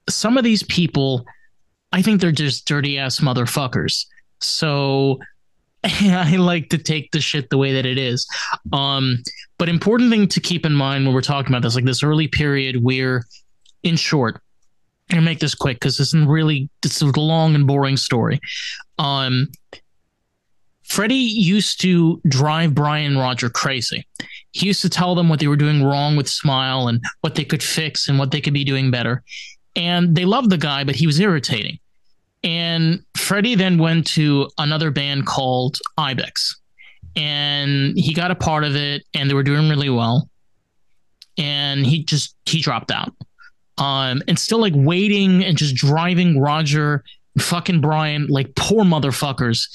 [0.07, 1.25] some of these people
[1.91, 4.05] I think they're just dirty ass motherfuckers.
[4.39, 5.19] So
[5.83, 8.27] I like to take the shit the way that it is.
[8.71, 9.23] Um,
[9.57, 12.27] but important thing to keep in mind when we're talking about this, like this early
[12.27, 13.23] period where,
[13.83, 14.41] in short,
[15.11, 18.39] I'm make this quick because this isn't really it's a long and boring story.
[18.97, 19.49] Um,
[20.83, 24.05] Freddie used to drive Brian Roger crazy.
[24.51, 27.45] He used to tell them what they were doing wrong with Smile and what they
[27.45, 29.23] could fix and what they could be doing better.
[29.75, 31.79] And they loved the guy, but he was irritating.
[32.43, 36.59] And Freddie then went to another band called Ibex.
[37.15, 40.29] And he got a part of it and they were doing really well.
[41.37, 43.13] And he just he dropped out.
[43.81, 47.03] Um, and still like waiting and just driving Roger
[47.39, 49.67] fucking Brian like poor motherfuckers,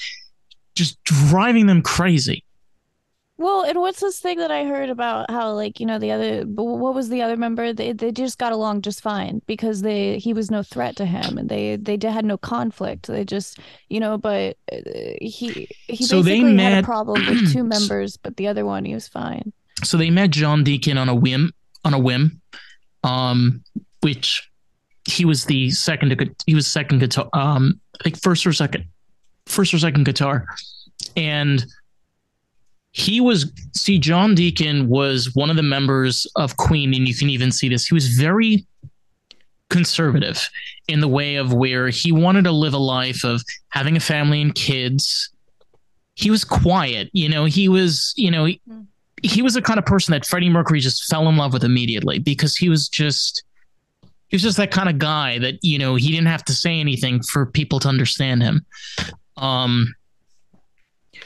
[0.75, 2.43] just driving them crazy.
[3.39, 6.43] Well, and what's this thing that I heard about how like, you know, the other
[6.43, 7.71] what was the other member?
[7.71, 11.37] They they just got along just fine because they he was no threat to him
[11.37, 13.07] and they they had no conflict.
[13.07, 14.77] They just, you know, but uh,
[15.21, 18.85] he he so basically met, had a problem with two members, but the other one
[18.85, 19.53] he was fine.
[19.83, 21.51] So they met John Deacon on a whim
[21.83, 22.41] on a whim.
[23.03, 23.63] Um
[24.01, 24.49] which
[25.05, 28.85] he was the second he was second guitar um think first or second
[29.47, 30.45] first or second guitar.
[31.15, 31.65] And
[32.91, 37.29] he was see John Deacon was one of the members of Queen, and you can
[37.29, 37.87] even see this.
[37.87, 38.65] He was very
[39.69, 40.49] conservative
[40.87, 44.41] in the way of where he wanted to live a life of having a family
[44.41, 45.29] and kids.
[46.15, 47.45] He was quiet, you know.
[47.45, 48.61] He was, you know, he,
[49.21, 52.17] he was the kind of person that Freddie Mercury just fell in love with immediately
[52.17, 53.43] because he was just
[54.29, 56.79] he was just that kind of guy that you know he didn't have to say
[56.79, 58.65] anything for people to understand him.
[59.37, 59.95] Um,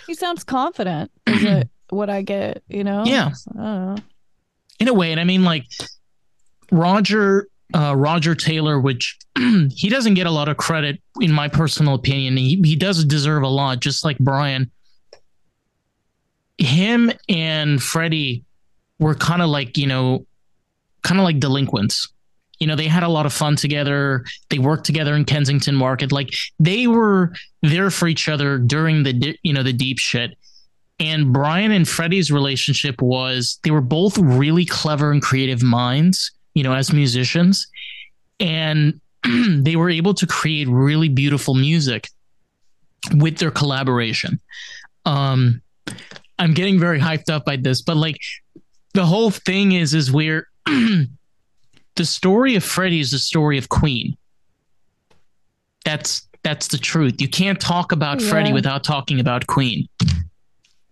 [0.08, 1.12] he sounds confident.
[1.28, 2.64] Is it what I get?
[2.68, 3.04] You know?
[3.06, 3.32] Yeah.
[3.54, 3.98] Know.
[4.80, 5.66] In a way, and I mean, like
[6.72, 11.96] Roger uh, Roger Taylor, which he doesn't get a lot of credit, in my personal
[11.96, 12.38] opinion.
[12.38, 14.72] He he does deserve a lot, just like Brian.
[16.58, 18.44] Him and Freddie
[19.00, 20.28] were kind of like you know,
[21.02, 22.08] kind of like delinquents
[22.62, 24.24] you know they had a lot of fun together.
[24.50, 26.12] They worked together in kensington market.
[26.12, 30.38] Like they were there for each other during the you know the deep shit.
[31.00, 36.64] And brian and freddie's relationship was they were both really clever and creative minds you
[36.64, 37.68] know as musicians.
[38.40, 42.10] And they were able to create really beautiful music
[43.16, 44.40] with their collaboration.
[45.06, 45.64] Um
[46.38, 48.18] i'm getting very hyped up by this but like
[48.94, 50.48] the whole thing is is we're
[52.02, 54.18] the story of Freddie is the story of Queen.
[55.86, 57.22] That's that's the truth.
[57.22, 58.28] You can't talk about yeah.
[58.28, 59.88] Freddie without talking about Queen.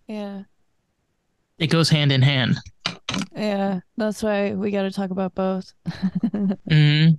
[0.06, 0.44] Yeah.
[1.58, 2.58] It goes hand in hand.
[3.34, 5.72] Yeah, that's why we got to talk about both.
[5.88, 7.16] mm-hmm.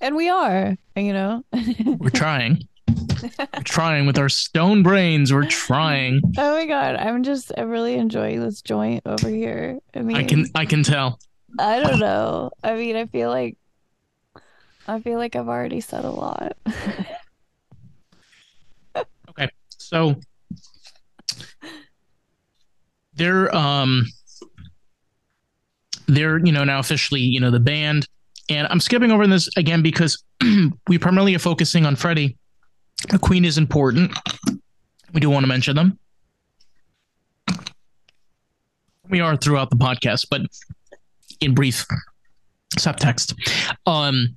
[0.00, 1.44] And we are, you know.
[1.86, 2.66] We're trying.
[2.88, 5.32] We're trying with our stone brains.
[5.32, 6.22] We're trying.
[6.36, 9.78] Oh my god, I'm just I'm really enjoying this joint over here.
[9.94, 11.20] I mean, I can I can tell.
[11.58, 12.50] I don't know.
[12.62, 13.56] I mean, I feel like
[14.86, 16.56] I feel like I've already said a lot.
[19.30, 19.48] okay.
[19.78, 20.16] So
[23.14, 24.06] they're um
[26.06, 28.08] they're, you know, now officially, you know, the band.
[28.48, 30.22] And I'm skipping over this again because
[30.88, 32.36] we primarily are focusing on Freddie.
[33.10, 34.16] The Queen is important.
[35.12, 35.98] We do want to mention them.
[39.08, 40.42] We are throughout the podcast, but
[41.40, 41.86] in brief
[42.76, 43.34] subtext.
[43.86, 44.36] Um,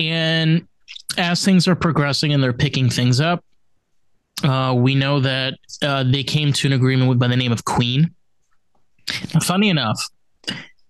[0.00, 0.66] and
[1.16, 3.44] as things are progressing and they're picking things up,
[4.44, 7.64] uh, we know that uh, they came to an agreement with by the name of
[7.64, 8.10] Queen.
[9.42, 10.00] funny enough,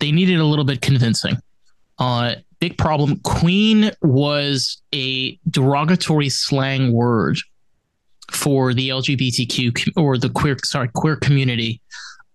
[0.01, 1.37] they needed a little bit convincing.
[1.99, 3.21] Uh, big problem.
[3.21, 7.39] Queen was a derogatory slang word
[8.31, 11.81] for the LGBTQ or the queer sorry queer community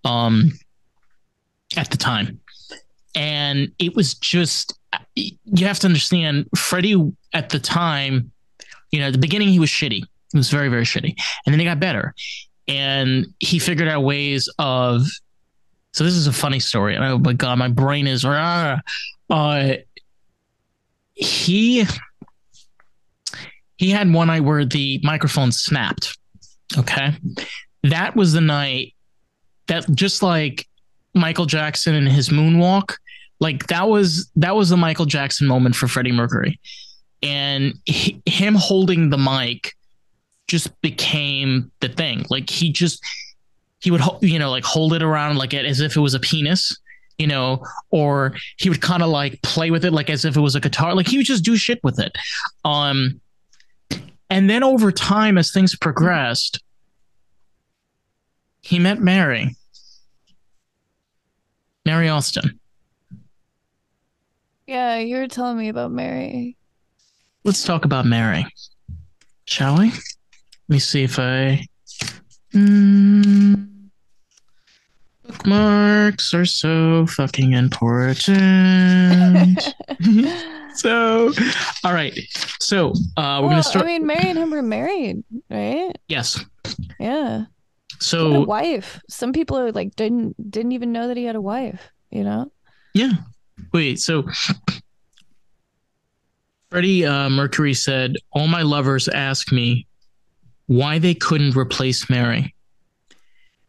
[0.06, 0.52] um,
[1.78, 2.40] at the time,
[3.16, 4.78] and it was just
[5.16, 8.32] you have to understand Freddie at the time.
[8.92, 10.02] You know, the beginning he was shitty.
[10.32, 11.16] He was very very shitty,
[11.46, 12.14] and then he got better,
[12.68, 15.08] and he figured out ways of.
[15.94, 16.96] So this is a funny story.
[16.96, 18.26] And oh my god, my brain is.
[18.26, 18.80] Uh,
[21.14, 21.86] he
[23.78, 26.18] he had one night where the microphone snapped.
[26.78, 27.14] Okay.
[27.84, 28.94] That was the night
[29.68, 30.68] that just like
[31.14, 32.96] Michael Jackson and his moonwalk,
[33.40, 36.60] like that was that was the Michael Jackson moment for Freddie Mercury.
[37.22, 39.76] And he, him holding the mic
[40.48, 42.26] just became the thing.
[42.30, 43.04] Like he just
[43.80, 46.78] he would you know like hold it around like as if it was a penis
[47.18, 50.42] you know, or he would kind of like play with it like as if it
[50.42, 50.96] was a guitar.
[50.96, 52.18] Like he would just do shit with it.
[52.66, 53.22] Um,
[54.30, 56.62] and then over time, as things progressed,
[58.62, 59.56] he met Mary,
[61.86, 62.60] Mary Austin.
[64.68, 66.56] Yeah, you were telling me about Mary.
[67.44, 68.46] Let's talk about Mary,
[69.46, 69.88] shall we?
[69.88, 70.00] Let
[70.70, 71.66] me see if I.
[72.54, 73.90] Mm,
[75.26, 78.14] bookmarks are so fucking important.
[80.76, 81.34] so,
[81.84, 82.18] all right.
[82.62, 83.86] So, uh, we're well, gonna start.
[83.86, 85.92] I mean, Mary and him were married, right?
[86.08, 86.44] Yes.
[87.00, 87.46] Yeah.
[88.04, 89.02] So, a wife.
[89.10, 91.92] Some people are like didn't didn't even know that he had a wife.
[92.12, 92.52] You know.
[92.94, 93.12] Yeah.
[93.72, 94.00] Wait.
[94.00, 94.26] So.
[96.70, 99.86] Freddie uh, Mercury said, "All my lovers ask me
[100.66, 102.56] why they couldn't replace Mary,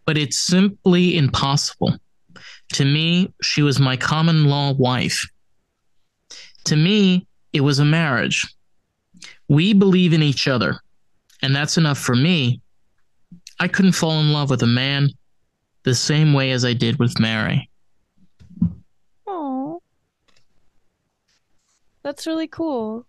[0.07, 1.95] but it's simply impossible.
[2.72, 5.28] To me, she was my common law wife.
[6.64, 8.47] To me, it was a marriage.
[9.49, 10.80] We believe in each other,
[11.43, 12.62] and that's enough for me.
[13.61, 15.11] I couldn't fall in love with a man
[15.85, 17.71] the same way as I did with Mary.
[19.27, 19.81] Oh,
[22.03, 23.07] that's really cool.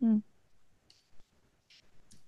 [0.00, 0.18] Hmm.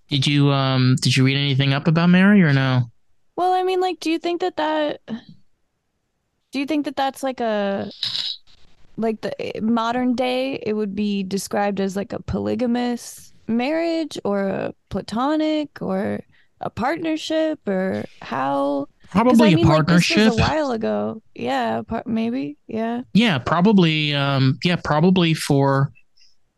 [0.09, 2.91] Did you um did you read anything up about Mary or no?
[3.35, 5.01] Well, I mean, like, do you think that that
[6.51, 7.91] do you think that that's like a
[8.97, 14.47] like the eh, modern day it would be described as like a polygamous marriage or
[14.47, 16.21] a platonic or
[16.61, 18.87] a partnership or how?
[19.11, 21.21] Probably I mean, a partnership like, a while ago.
[21.35, 23.01] Yeah par- maybe yeah.
[23.13, 25.91] Yeah probably um yeah probably for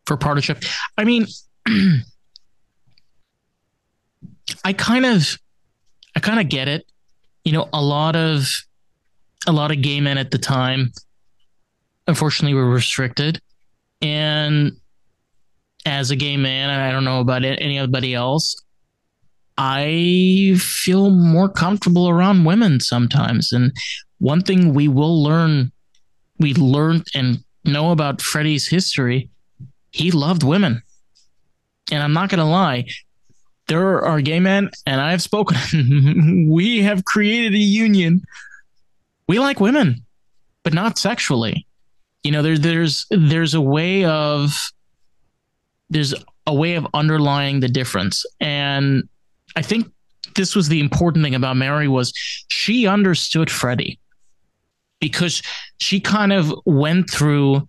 [0.05, 0.63] for partnership.
[0.97, 1.27] I mean
[4.63, 5.37] i kind of
[6.15, 6.85] i kind of get it.
[7.43, 8.47] You know a lot of
[9.45, 10.91] a lot of gay men at the time
[12.07, 13.41] unfortunately were restricted.
[14.01, 14.77] And
[15.87, 18.55] as a gay man, I don't know about anybody else,
[19.57, 23.51] I feel more comfortable around women sometimes.
[23.51, 23.71] And
[24.19, 25.71] one thing we will learn,
[26.39, 29.29] we learned and know about Freddie's history,
[29.91, 30.83] he loved women.
[31.91, 32.85] And I'm not going to lie,
[33.67, 38.23] there are gay men, and I've spoken, we have created a union.
[39.27, 40.05] We like women,
[40.63, 41.65] but not sexually
[42.23, 44.59] you know there, there's there's a way of
[45.89, 46.13] there's
[46.45, 48.25] a way of underlying the difference.
[48.39, 49.07] And
[49.55, 49.91] i think
[50.35, 52.13] this was the important thing about mary was
[52.47, 53.99] she understood freddie
[54.99, 55.41] because
[55.79, 57.67] she kind of went through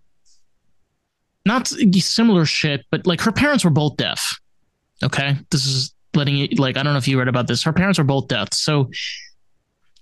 [1.47, 4.39] not similar shit but like her parents were both deaf.
[5.03, 5.37] Okay?
[5.51, 7.63] This is letting you like i don't know if you read about this.
[7.63, 8.53] Her parents were both deaf.
[8.53, 8.91] So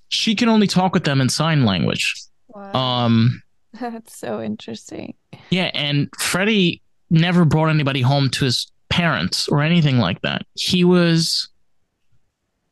[0.09, 2.15] she can only talk with them in sign language.
[2.49, 2.73] Wow.
[2.73, 3.43] um
[3.81, 5.15] That's so interesting.
[5.51, 10.47] Yeah, and Freddie never brought anybody home to his parents or anything like that.
[10.55, 11.49] He was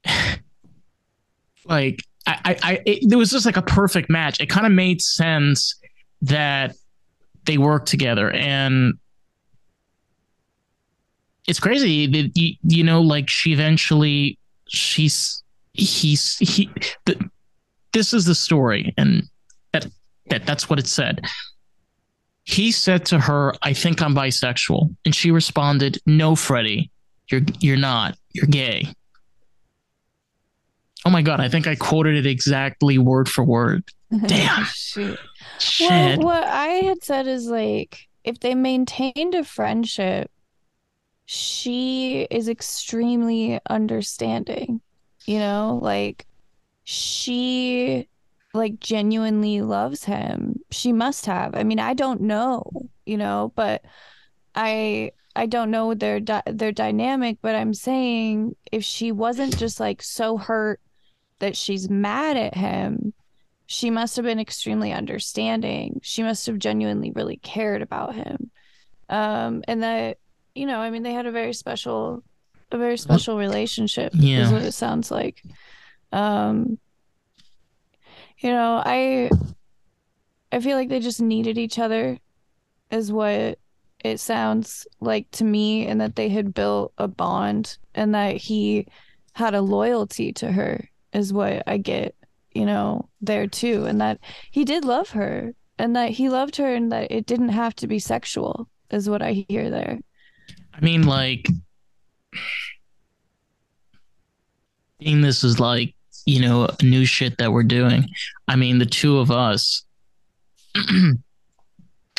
[1.65, 4.41] like I, I, I it, it was just like a perfect match.
[4.41, 5.75] It kind of made sense
[6.23, 6.75] that
[7.45, 8.95] they worked together, and
[11.47, 16.71] it's crazy that you, you know, like she eventually she's he's he.
[17.05, 17.31] The,
[17.93, 19.25] this is the story, and
[19.73, 19.87] that
[20.31, 21.21] that that's what it said.
[22.45, 26.91] He said to her, "I think I'm bisexual," and she responded, "No, Freddie,
[27.29, 28.19] you're you're not.
[28.33, 28.93] You're gay."
[31.07, 33.85] Oh my god, I think I quoted it exactly word for word.
[34.27, 34.65] Damn.
[34.65, 35.19] Shit.
[35.81, 40.31] Well, what I had said is like if they maintained a friendship,
[41.27, 44.81] she is extremely understanding.
[45.27, 46.27] You know, like
[46.85, 48.09] she
[48.55, 50.61] like genuinely loves him.
[50.71, 51.55] She must have.
[51.55, 53.83] I mean, I don't know, you know, but
[54.55, 59.81] I I don't know their di- their dynamic, but I'm saying if she wasn't just
[59.81, 60.81] like so hurt
[61.41, 63.13] that she's mad at him,
[63.67, 66.01] she must have been extremely understanding.
[66.05, 68.51] She must have genuinely really cared about him.
[69.09, 70.19] Um and that
[70.55, 72.23] you know, I mean they had a very special
[72.71, 74.45] a very special relationship yeah.
[74.45, 75.43] is what it sounds like.
[76.13, 76.79] Um
[78.45, 79.31] you know, I
[80.53, 82.19] I feel like they just needed each other
[82.91, 83.59] is what
[84.05, 88.87] it sounds like to me and that they had built a bond and that he
[89.33, 92.15] had a loyalty to her is what I get,
[92.53, 94.21] you know, there too and that
[94.51, 97.87] he did love her and that he loved her and that it didn't have to
[97.87, 99.99] be sexual is what I hear there.
[100.75, 101.49] I mean like
[104.99, 105.94] being this is like
[106.27, 108.07] you know, new shit that we're doing.
[108.49, 109.85] I mean, the two of us,
[110.75, 111.17] I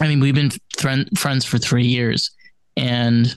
[0.01, 0.51] mean, we've been
[1.17, 2.31] friends for three years
[2.77, 3.35] and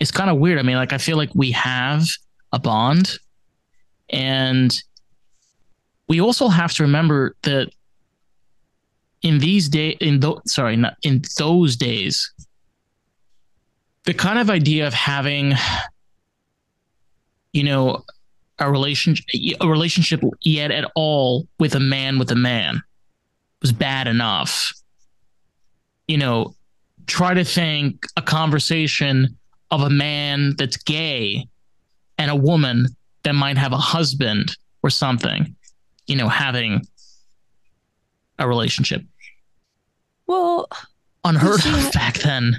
[0.00, 0.58] it's kind of weird.
[0.58, 2.06] I mean, like, I feel like we have
[2.52, 3.18] a bond
[4.10, 4.76] and
[6.08, 7.70] we also have to remember that
[9.22, 12.32] in these days, in those, sorry, not in those days,
[14.04, 15.54] the kind of idea of having,
[17.52, 18.04] you know,
[18.62, 19.24] a relationship
[19.60, 22.82] a relationship yet at all with a man with a man
[23.60, 24.72] was bad enough.
[26.08, 26.54] You know,
[27.06, 29.36] try to think a conversation
[29.70, 31.46] of a man that's gay
[32.18, 32.86] and a woman
[33.22, 35.56] that might have a husband or something,
[36.06, 36.86] you know, having
[38.38, 39.02] a relationship.
[40.26, 40.68] Well,
[41.24, 42.58] unheard of back then.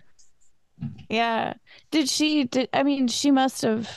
[1.09, 1.53] Yeah.
[1.91, 3.89] Did she did I mean she must have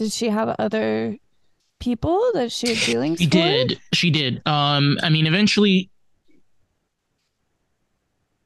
[0.00, 1.14] did she have other
[1.78, 3.32] people that she had feelings she for?
[3.32, 4.40] did she did.
[4.46, 5.90] Um i mean eventually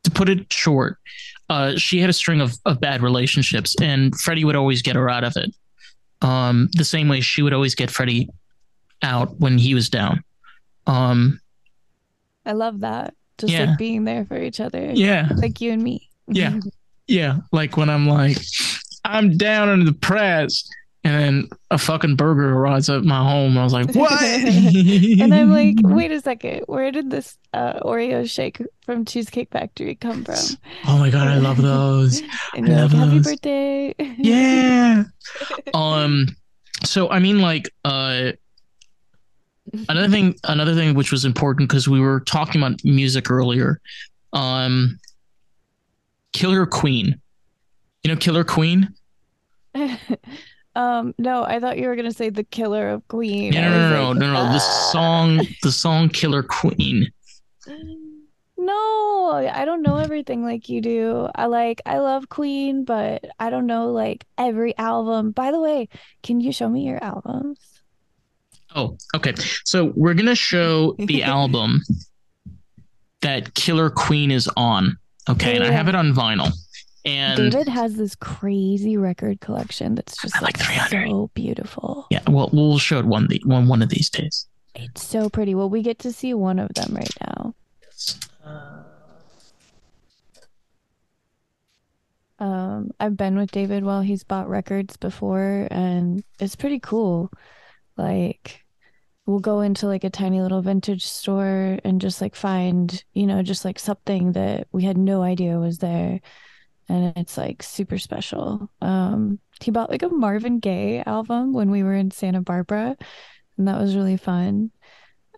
[0.03, 0.99] to put it short
[1.49, 5.09] uh she had a string of, of bad relationships and freddie would always get her
[5.09, 5.55] out of it.
[6.23, 8.29] Um the same way she would always get freddie
[9.03, 10.25] out when he was down.
[10.89, 11.41] Um
[12.45, 13.15] i love that.
[13.39, 13.67] Just yeah.
[13.67, 14.91] like being there for each other.
[14.93, 15.29] Yeah.
[15.37, 16.09] Like you and me.
[16.27, 16.59] Yeah.
[17.07, 17.39] Yeah.
[17.53, 18.39] Like when i'm like
[19.05, 20.69] i'm down in the press
[21.05, 23.59] and then a fucking burger arrives at my home.
[23.59, 24.11] I was like, what?
[24.23, 26.63] and I'm like, wait a second.
[26.67, 30.37] Where did this uh, Oreo shake from Cheesecake Factory come from?
[30.87, 32.23] Oh my God, I love those.
[32.55, 33.95] and you're like, happy birthday.
[34.17, 35.05] yeah.
[35.75, 36.27] um,
[36.85, 38.33] so I mean, like, uh,
[39.89, 43.79] another thing, another thing which was important because we were talking about music earlier.
[44.33, 44.99] Um,
[46.33, 47.21] Killer Queen.
[48.03, 48.95] You know, Killer Queen?
[50.77, 53.53] Um, no, I thought you were gonna say the Killer of Queen.
[53.55, 57.11] No, no, no, no, like, no, no, The song, the song Killer Queen.
[58.57, 61.29] No, I don't know everything like you do.
[61.35, 65.33] I like, I love Queen, but I don't know like every album.
[65.33, 65.89] By the way,
[66.23, 67.59] can you show me your albums?
[68.75, 69.35] Oh, okay.
[69.65, 71.83] So we're gonna show the album
[73.21, 74.97] that Killer Queen is on.
[75.29, 75.57] Okay, yeah.
[75.57, 76.51] and I have it on vinyl.
[77.05, 82.07] And David has this crazy record collection that's just like, like so beautiful.
[82.11, 84.47] Yeah, well, we'll show it one the one one of these days.
[84.75, 85.55] It's so pretty.
[85.55, 87.55] Well, we get to see one of them right now.
[92.39, 97.31] Um, I've been with David while he's bought records before, and it's pretty cool.
[97.97, 98.65] Like,
[99.27, 103.43] we'll go into like a tiny little vintage store and just like find, you know,
[103.43, 106.21] just like something that we had no idea was there
[106.89, 108.71] and it's like super special.
[108.81, 112.97] Um, he bought like a Marvin Gaye album when we were in Santa Barbara,
[113.57, 114.71] and that was really fun.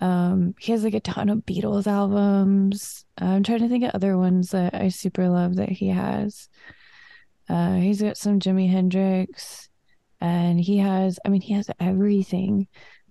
[0.01, 3.05] Um, he has like a ton of Beatles albums.
[3.16, 6.49] I'm trying to think of other ones that I super love that he has.
[7.49, 9.68] Uh, he's got some Jimi Hendrix,
[10.20, 12.66] and he has, I mean, he has everything.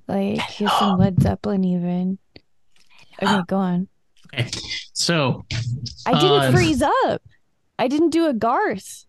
[0.08, 2.20] Like he has some Led Zeppelin even.
[3.22, 3.88] Okay, go on.
[4.34, 4.50] Okay,
[4.94, 5.46] so
[6.06, 7.22] I didn't uh, freeze up.
[7.78, 9.06] I didn't do a Garth.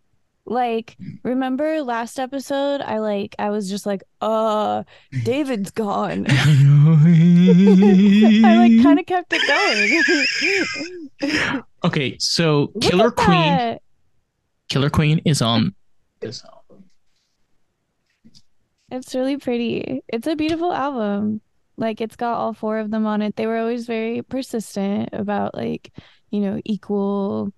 [0.49, 2.81] Like, remember last episode?
[2.81, 4.85] I like, I was just like, uh,
[5.25, 6.27] David's gone.
[6.31, 6.33] I
[8.57, 9.43] like kind of kept it
[11.21, 11.63] going.
[11.85, 13.83] okay, so Killer Queen, that.
[14.69, 15.75] Killer Queen is on
[16.21, 16.85] this album.
[18.93, 20.05] It's really pretty.
[20.07, 21.41] It's a beautiful album.
[21.77, 23.35] Like, it's got all four of them on it.
[23.35, 25.93] They were always very persistent about like,
[26.31, 27.53] you know, equal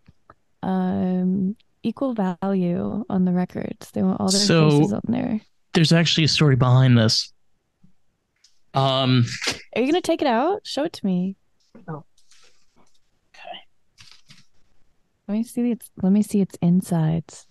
[0.63, 3.91] um equal value on the records.
[3.93, 5.41] They want all their so, faces on there.
[5.75, 7.33] There's actually a story behind this.
[8.75, 9.25] Um,
[9.75, 10.67] are you gonna take it out?
[10.67, 11.37] Show it to me.
[11.89, 12.05] Oh.
[13.35, 13.59] Okay.
[15.27, 15.91] Let me see its.
[16.03, 17.47] Let me see its insides.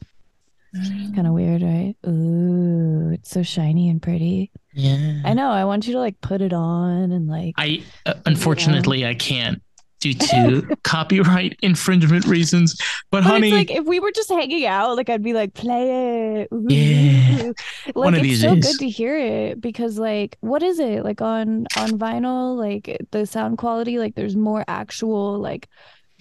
[0.73, 1.95] Kind of weird, right?
[2.05, 4.51] Ooh, it's so shiny and pretty.
[4.73, 5.21] Yeah.
[5.25, 5.49] I know.
[5.49, 7.55] I want you to like put it on and like.
[7.57, 9.61] I uh, unfortunately I can't
[9.99, 12.75] due to copyright infringement reasons.
[13.11, 16.41] But, but honey, like if we were just hanging out, like I'd be like, play
[16.41, 16.49] it.
[16.53, 16.65] Ooh.
[16.69, 17.51] Yeah.
[17.87, 18.67] Like One of it's so days.
[18.67, 21.03] good to hear it because like what is it?
[21.03, 25.67] Like on on vinyl, like the sound quality, like there's more actual like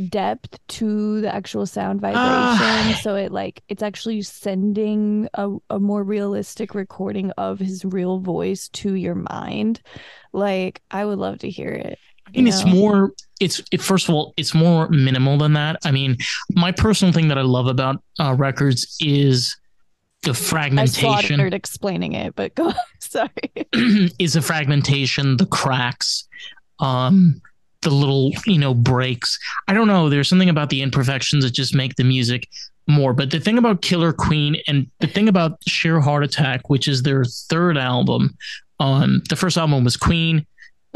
[0.09, 3.01] depth to the actual sound vibration ah.
[3.03, 8.69] so it like it's actually sending a, a more realistic recording of his real voice
[8.69, 9.81] to your mind
[10.35, 11.99] like i would love to hear it
[12.37, 13.13] I mean, it's more.
[13.41, 15.79] It's it, first of all, it's more minimal than that.
[15.85, 16.17] I mean,
[16.51, 19.57] my personal thing that I love about uh, records is
[20.23, 21.41] the fragmentation.
[21.41, 22.73] I explaining it, but go.
[23.01, 23.31] Sorry.
[24.19, 26.27] is the fragmentation, the cracks,
[26.81, 27.41] um,
[27.83, 29.39] the little you know breaks.
[29.69, 30.09] I don't know.
[30.09, 32.49] There's something about the imperfections that just make the music
[32.89, 33.13] more.
[33.13, 37.03] But the thing about Killer Queen and the thing about Sheer Heart Attack, which is
[37.03, 38.37] their third album,
[38.81, 40.47] um, the first album was Queen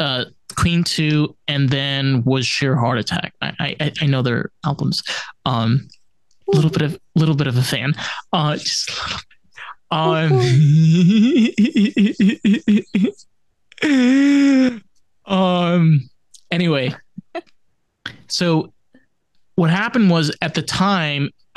[0.01, 0.25] uh,
[0.57, 3.35] Queen Two, and then was Sheer Heart Attack.
[3.41, 5.03] I I, I know their albums.
[5.47, 5.89] Um,
[6.53, 7.95] a little bit of little bit of a fan.
[8.33, 8.91] Uh, just
[9.91, 10.33] um,
[15.27, 16.11] um.
[16.51, 16.95] Anyway,
[18.27, 18.73] so
[19.55, 21.31] what happened was at the time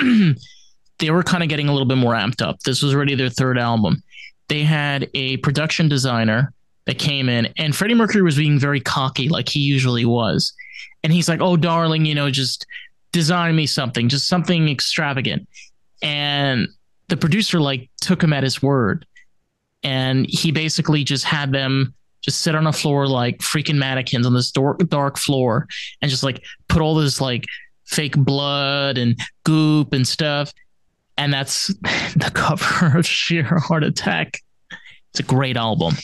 [0.98, 2.60] they were kind of getting a little bit more amped up.
[2.60, 4.02] This was already their third album.
[4.48, 6.52] They had a production designer
[6.86, 10.52] that came in, and Freddie Mercury was being very cocky, like he usually was.
[11.02, 12.66] And he's like, "Oh, darling, you know, just
[13.12, 15.48] design me something, just something extravagant."
[16.02, 16.68] And
[17.08, 19.06] the producer like took him at his word,
[19.82, 24.32] and he basically just had them just sit on a floor like freaking mannequins on
[24.32, 25.66] this dark, dark floor,
[26.00, 27.44] and just like put all this like
[27.84, 30.52] fake blood and goop and stuff.
[31.16, 31.66] And that's
[32.16, 34.40] the cover of Sheer Heart Attack.
[35.10, 35.94] It's a great album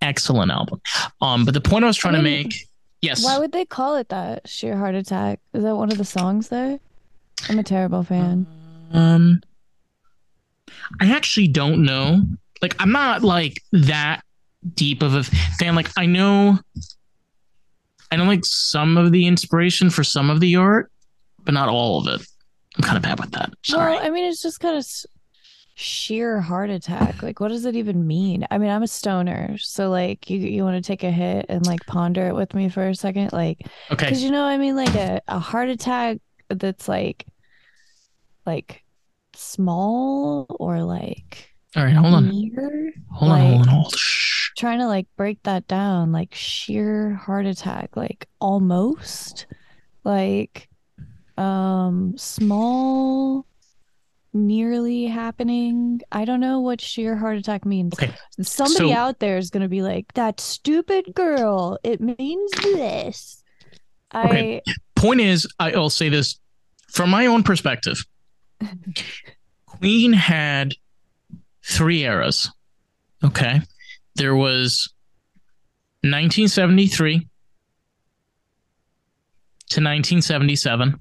[0.00, 0.80] excellent album.
[1.20, 2.68] Um, but the point I was trying I mean, to make,
[3.02, 3.24] yes.
[3.24, 4.48] Why would they call it that?
[4.48, 5.40] Sheer Heart Attack.
[5.52, 6.78] Is that one of the songs there?
[7.48, 8.46] I'm a terrible fan.
[8.92, 9.40] Um,
[11.00, 12.22] I actually don't know.
[12.62, 14.22] Like, I'm not like that
[14.74, 15.74] deep of a fan.
[15.74, 16.58] Like, I know,
[18.10, 20.90] I know like some of the inspiration for some of the art,
[21.44, 22.26] but not all of it.
[22.76, 23.52] I'm kind of bad with that.
[23.62, 23.94] Sorry.
[23.94, 24.86] Well, I mean, it's just kind of
[25.80, 27.22] sheer heart attack.
[27.22, 28.46] Like what does it even mean?
[28.50, 31.66] I mean i'm a stoner so like you you want to take a hit and
[31.66, 33.32] like ponder it with me for a second?
[33.32, 34.06] Like okay.
[34.06, 34.76] because you know i mean?
[34.76, 36.18] Like a, a heart attack
[36.48, 37.26] that's like
[38.46, 38.84] like
[39.34, 42.28] small or like all right hold on.
[42.28, 44.50] near, hold like, on hold on hold Shh.
[44.58, 49.46] trying to like break that down like sheer heart attack like almost
[50.04, 50.68] like
[51.38, 53.46] um small
[54.32, 56.00] nearly happening.
[56.12, 57.94] I don't know what sheer heart attack means.
[57.94, 58.12] Okay.
[58.40, 61.78] Somebody so, out there is going to be like, that stupid girl.
[61.82, 63.42] It means this.
[64.14, 64.62] Okay.
[64.66, 64.72] I.
[64.94, 66.38] Point is, I'll say this
[66.88, 68.04] from my own perspective.
[69.66, 70.74] Queen had
[71.62, 72.50] three eras.
[73.24, 73.60] Okay.
[74.16, 74.92] There was
[76.02, 77.14] 1973
[79.70, 81.00] to 1977.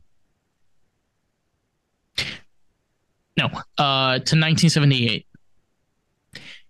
[3.39, 3.45] No,
[3.77, 5.25] uh, to 1978.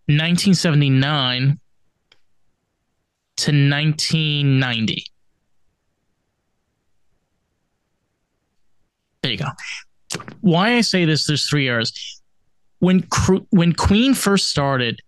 [0.05, 1.59] 1979
[3.37, 5.03] to 1990.
[9.23, 9.45] There you go.
[10.41, 12.21] Why I say this, there's three eras.
[12.77, 13.07] When
[13.49, 14.99] when Queen first started,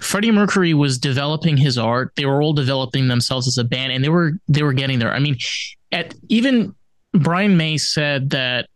[0.00, 2.10] Freddie Mercury was developing his art.
[2.16, 5.12] They were all developing themselves as a band, and they were they were getting there.
[5.12, 5.36] I mean,
[5.92, 6.74] at even
[7.12, 8.68] Brian May said that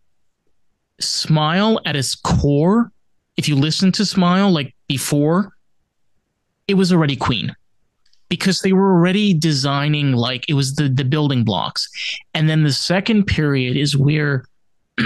[1.00, 2.90] Smile at its core,
[3.36, 5.52] if you listen to Smile like before,
[6.66, 7.54] it was already Queen
[8.28, 11.88] because they were already designing like it was the the building blocks.
[12.34, 14.44] And then the second period is where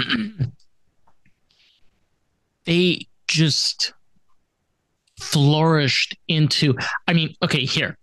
[2.65, 3.93] they just
[5.19, 6.75] flourished into
[7.07, 7.97] I mean, okay, here.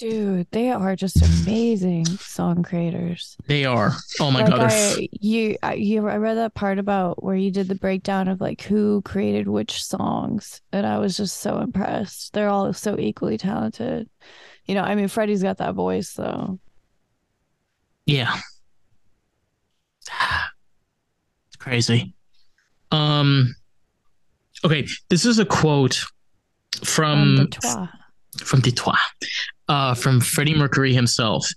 [0.00, 3.36] Dude, they are just amazing song creators.
[3.46, 3.92] They are.
[4.18, 4.70] Oh my like god.
[4.72, 8.40] I, you, I, you, I read that part about where you did the breakdown of
[8.40, 12.32] like who created which songs, and I was just so impressed.
[12.32, 14.08] They're all so equally talented.
[14.64, 16.58] You know, I mean, Freddie's got that voice, though.
[18.06, 18.34] Yeah.
[21.48, 22.14] It's crazy.
[22.90, 23.54] Um.
[24.64, 26.02] Okay, this is a quote
[26.82, 27.88] from um,
[28.38, 28.96] from Detroit
[29.70, 31.48] uh, from Freddie Mercury himself.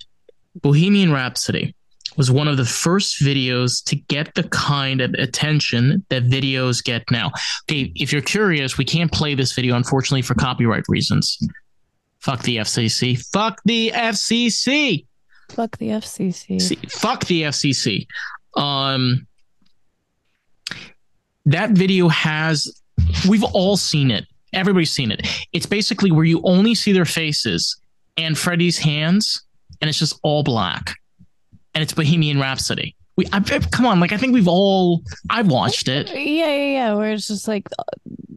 [0.61, 1.75] Bohemian Rhapsody
[2.15, 7.03] was one of the first videos to get the kind of attention that videos get
[7.09, 7.31] now.
[7.63, 11.39] Okay, if you're curious, we can't play this video, unfortunately, for copyright reasons.
[12.19, 13.17] Fuck the FCC.
[13.31, 15.07] Fuck the FCC.
[15.49, 16.61] Fuck the FCC.
[16.61, 18.05] See, fuck the FCC.
[18.55, 19.25] Um,
[21.47, 22.79] that video has,
[23.27, 24.25] we've all seen it.
[24.53, 25.27] Everybody's seen it.
[25.51, 27.79] It's basically where you only see their faces
[28.17, 29.43] and Freddie's hands,
[29.81, 30.95] and it's just all black.
[31.75, 32.95] And it's Bohemian Rhapsody.
[33.15, 36.09] We, I, come on, like I think we've all, I've watched it.
[36.09, 36.93] Yeah, yeah, yeah.
[36.95, 37.67] Where it's just like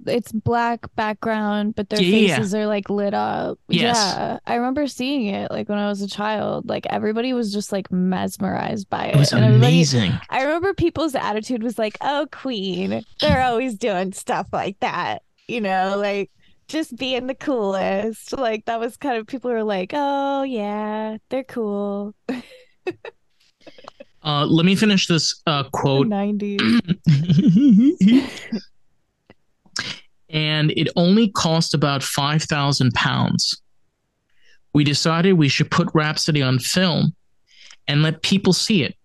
[0.07, 2.37] it's black background, but their Yeah.
[2.37, 3.59] faces are like lit up.
[3.69, 3.97] Yes.
[3.97, 6.69] Yeah, I remember seeing it like when I was a child.
[6.69, 9.15] Like everybody was just like mesmerized by it.
[9.17, 10.13] It was And amazing.
[10.31, 15.61] I remember people's attitude was like, "Oh, Queen, they're always doing stuff like that." You
[15.63, 16.31] know, like
[16.69, 18.37] just being the coolest.
[18.37, 22.15] Like that was kind of people were like, "Oh yeah, they're cool."
[24.27, 26.09] Uh, let me finish this uh, quote.
[26.09, 26.61] Nineties.
[30.29, 33.63] and it only cost about five thousand pounds.
[34.75, 37.15] We decided we should put Rhapsody on film
[37.87, 38.97] and let people see it.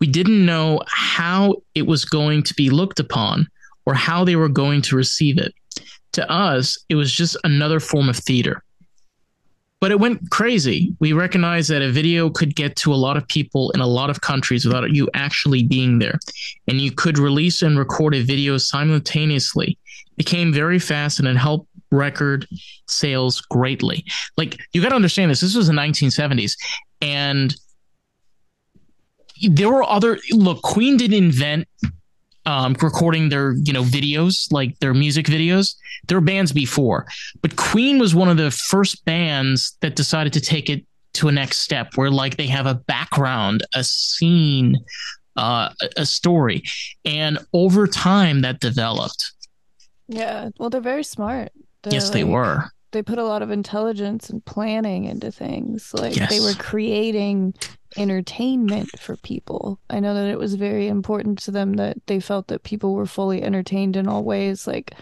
[0.00, 3.48] We didn't know how it was going to be looked upon
[3.84, 5.54] or how they were going to receive it.
[6.12, 8.62] To us, it was just another form of theater.
[9.80, 10.94] But it went crazy.
[11.00, 14.10] We recognized that a video could get to a lot of people in a lot
[14.10, 16.20] of countries without you actually being there.
[16.68, 19.76] And you could release and record a video simultaneously
[20.12, 22.46] It became very fast and it helped record
[22.86, 24.04] sales greatly.
[24.36, 25.40] Like you got to understand this.
[25.40, 26.56] This was the 1970s,
[27.00, 27.54] and
[29.42, 30.18] there were other.
[30.30, 31.68] Look, Queen didn't invent
[32.46, 35.74] um, recording their you know videos like their music videos.
[36.08, 37.06] There were bands before,
[37.40, 40.84] but Queen was one of the first bands that decided to take it
[41.14, 44.76] to a next step, where like they have a background, a scene,
[45.36, 46.62] uh, a- story,
[47.04, 49.32] and over time that developed.
[50.08, 51.52] Yeah, well, they're very smart.
[51.82, 52.64] They're, yes, they like- were.
[52.92, 55.94] They put a lot of intelligence and planning into things.
[55.94, 57.54] Like they were creating
[57.96, 59.78] entertainment for people.
[59.90, 63.06] I know that it was very important to them that they felt that people were
[63.06, 64.66] fully entertained in all ways.
[64.66, 64.94] Like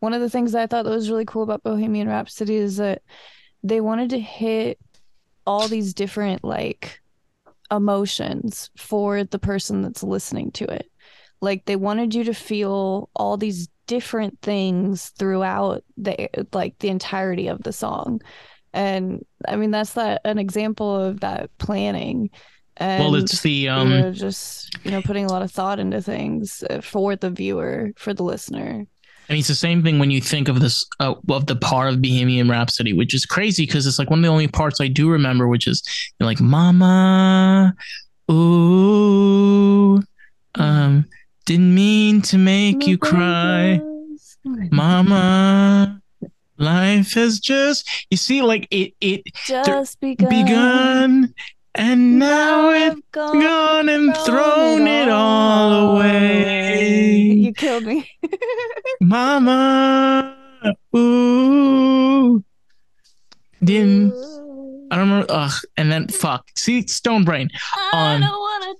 [0.00, 2.76] one of the things that I thought that was really cool about Bohemian Rhapsody is
[2.76, 3.02] that
[3.62, 4.78] they wanted to hit
[5.46, 7.00] all these different like
[7.70, 10.90] emotions for the person that's listening to it.
[11.40, 17.48] Like they wanted you to feel all these different things throughout the like the entirety
[17.48, 18.20] of the song.
[18.72, 22.30] And I mean that's that an example of that planning.
[22.76, 23.90] And well, it's the you um.
[23.90, 27.92] know, just you know putting a lot of thought into things uh, for the viewer,
[27.96, 28.86] for the listener.
[29.28, 31.92] I mean, it's the same thing when you think of this uh, of the part
[31.92, 34.88] of Bohemian Rhapsody, which is crazy because it's like one of the only parts I
[34.88, 37.74] do remember, which is you know, like "Mama,
[38.30, 40.02] ooh,
[40.54, 41.04] um,
[41.44, 43.80] didn't mean to make you cry,
[44.44, 45.97] Mama."
[46.58, 50.28] Life has just you see, like it it Just begun.
[50.28, 51.34] begun,
[51.74, 57.32] and now it's I've gone, gone and thrown it all away.
[57.32, 58.10] You killed me.
[59.00, 60.36] Mama,
[60.96, 62.42] ooh,
[63.62, 64.12] didn't
[64.90, 65.26] I don't remember?
[65.28, 66.48] Ugh, and then fuck.
[66.56, 67.50] See, Stone Brain.
[67.92, 68.22] On-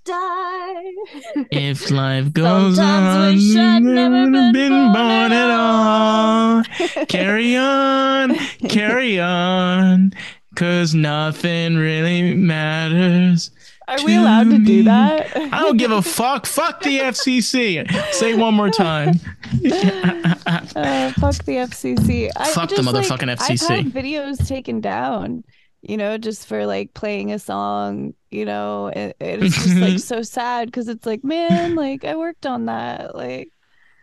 [0.09, 1.45] die.
[1.51, 6.63] If life goes Sometimes on, wish I'd never would've been born at all.
[7.09, 8.35] Carry on,
[8.69, 10.13] carry on,
[10.57, 13.51] cause nothing really matters.
[13.87, 15.35] Are we allowed to to do that?
[15.35, 16.45] I don't give a fuck.
[16.45, 17.91] Fuck the FCC.
[18.13, 19.15] Say one more time.
[20.77, 22.31] Uh, fuck the FCC.
[22.37, 23.69] I Fuck the just, like, motherfucking I've FCC.
[23.77, 25.45] had videos taken down,
[25.89, 28.15] you know, just for like playing a song.
[28.31, 32.47] You know, it, it's just like so sad because it's like, man, like I worked
[32.47, 33.15] on that.
[33.17, 33.51] Like,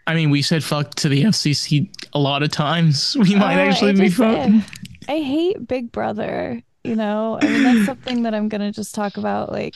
[0.07, 3.15] I mean, we said fuck to the FCC a lot of times.
[3.19, 4.49] We might uh, actually be just- fuck.
[5.07, 6.61] I hate Big Brother.
[6.83, 9.51] You know, I mean, that's something that I'm gonna just talk about.
[9.51, 9.75] Like,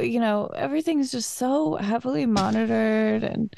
[0.00, 3.54] you know, everything's just so heavily monitored, and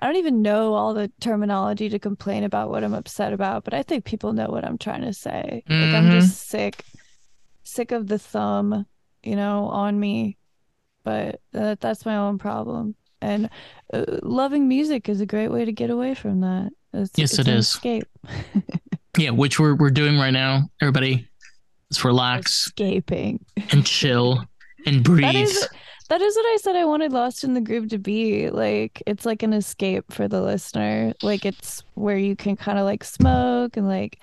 [0.00, 3.64] I don't even know all the terminology to complain about what I'm upset about.
[3.64, 5.62] But I think people know what I'm trying to say.
[5.68, 6.20] Like, I'm Mhm.
[6.20, 6.84] just sick,
[7.70, 8.86] sick of the thumb,
[9.22, 10.36] you know, on me.
[11.04, 12.94] But that that's my own problem.
[13.22, 13.50] And
[13.92, 16.70] uh, loving music is a great way to get away from that.
[16.92, 17.68] It's, Yes, it's it is.
[17.68, 18.04] Escape.
[19.18, 20.70] Yeah, which we're we're doing right now.
[20.80, 21.28] Everybody,
[21.90, 23.44] let's relax Escaping.
[23.72, 24.44] and chill
[24.86, 25.24] and breathe.
[25.32, 25.68] That is
[26.08, 28.50] that is what I said I wanted Lost in the Groove to be.
[28.50, 31.12] Like it's like an escape for the listener.
[31.22, 34.20] Like it's where you can kind of like smoke and like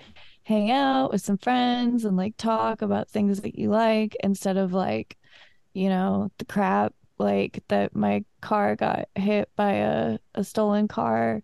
[0.48, 4.72] hang out with some friends and like talk about things that you like instead of
[4.72, 5.18] like,
[5.74, 11.44] you know, the crap like that my car got hit by a, a stolen car.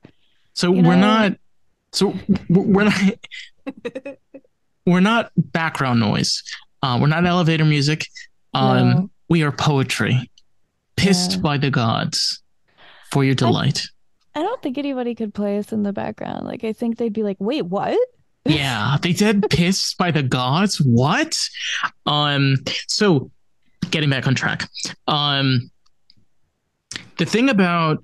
[0.54, 1.34] So you we're not
[1.92, 2.14] so
[2.50, 3.18] we're not
[4.86, 6.42] we're not background noise.
[6.82, 8.08] Uh, we're not elevator music.
[8.54, 9.10] Um, no.
[9.28, 10.32] we are poetry.
[10.96, 11.38] Pissed yeah.
[11.40, 12.42] by the gods
[13.12, 13.84] for your delight.
[14.34, 16.46] I, I don't think anybody could play us in the background.
[16.46, 18.00] Like I think they'd be like, "Wait, what?"
[18.46, 20.78] Yeah, they said pissed by the gods.
[20.78, 21.38] What?
[22.06, 23.32] Um, so
[23.90, 24.70] getting back on track.
[25.08, 25.70] Um,
[27.18, 28.04] the thing about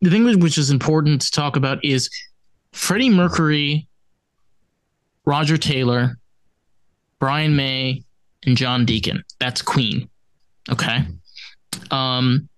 [0.00, 2.10] the thing which is important to talk about is
[2.72, 3.86] Freddie Mercury,
[5.24, 6.18] Roger Taylor,
[7.18, 8.02] Brian May,
[8.44, 9.24] and John Deacon.
[9.40, 10.08] That's Queen.
[10.70, 11.04] Okay.
[11.90, 12.48] Um,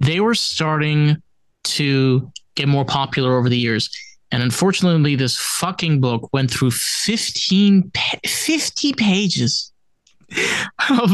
[0.00, 1.22] they were starting
[1.64, 3.90] to get more popular over the years
[4.32, 7.92] and unfortunately, this fucking book went through 15,
[8.24, 9.72] 50 pages
[10.90, 11.10] of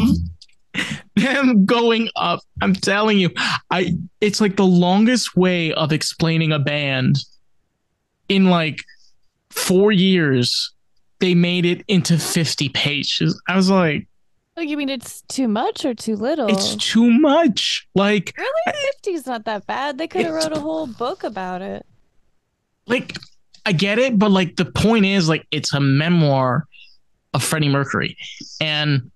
[1.17, 2.41] them going up.
[2.63, 3.31] I'm telling you,
[3.73, 7.17] I it's like the longest way of explaining a band
[8.29, 8.79] in like
[9.51, 10.73] four years.
[11.19, 13.43] They made it into 50 pages.
[13.49, 14.07] I was like,
[14.57, 16.49] like, you mean it's too much or too little?
[16.49, 17.89] It's too much.
[17.97, 18.79] Like, really?
[18.95, 19.99] 50 is not that bad.
[19.99, 21.85] They could have wrote a whole book about it
[22.89, 23.17] like
[23.67, 26.67] I get it, but like the point is like it's a memoir
[27.35, 28.17] of Freddie Mercury.
[28.61, 29.11] And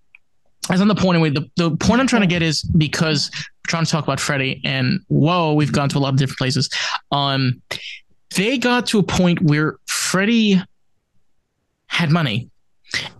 [0.71, 3.69] as on the point away, the, the point I'm trying to get is because we're
[3.69, 6.69] trying to talk about Freddie and whoa, we've gone to a lot of different places.
[7.11, 7.63] Um
[8.35, 10.63] they got to a point where Freddie
[11.87, 12.49] had money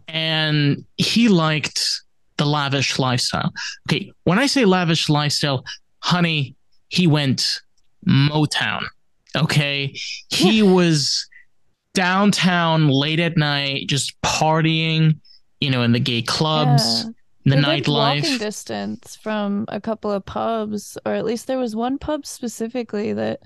[0.09, 2.03] and he liked
[2.37, 3.53] the lavish lifestyle.
[3.89, 5.65] Okay, when I say lavish lifestyle,
[6.01, 6.55] honey,
[6.89, 7.61] he went
[8.07, 8.85] Motown.
[9.37, 9.95] Okay.
[10.31, 11.29] He was
[11.95, 15.19] downtown late at night, just partying,
[15.61, 17.05] you know, in the gay clubs,
[17.45, 17.55] yeah.
[17.55, 18.23] the nightlife.
[18.23, 23.13] Walking distance from a couple of pubs, or at least there was one pub specifically
[23.13, 23.41] that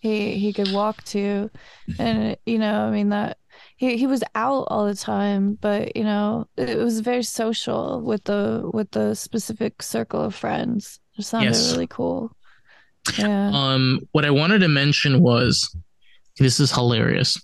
[0.00, 1.50] he he could walk to,
[1.98, 3.38] and you know, I mean that
[3.76, 8.24] he he was out all the time, but you know, it was very social with
[8.24, 11.00] the with the specific circle of friends.
[11.18, 11.72] It sounded yes.
[11.72, 12.30] really cool.
[13.16, 13.50] Yeah.
[13.52, 15.74] Um, what I wanted to mention was
[16.38, 17.36] this is hilarious.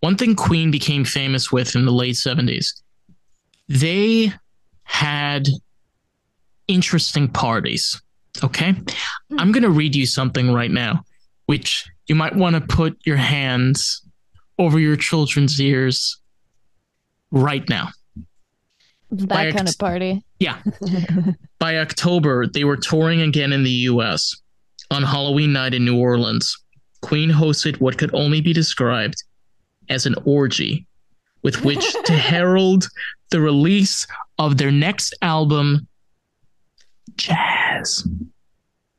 [0.00, 2.82] One thing Queen became famous with in the late 70s,
[3.68, 4.32] they
[4.82, 5.46] had
[6.68, 8.00] interesting parties.
[8.42, 8.72] Okay.
[8.72, 9.38] Mm-hmm.
[9.38, 11.04] I'm going to read you something right now,
[11.46, 14.02] which you might want to put your hands
[14.58, 16.18] over your children's ears
[17.30, 17.90] right now.
[19.10, 20.24] That By kind of party.
[20.38, 20.58] Yeah.
[21.58, 24.41] By October, they were touring again in the US.
[24.92, 26.56] On Halloween night in New Orleans,
[27.00, 29.22] Queen hosted what could only be described
[29.88, 30.86] as an orgy
[31.42, 32.88] with which to herald
[33.30, 34.06] the release
[34.38, 35.88] of their next album,
[37.16, 38.06] Jazz.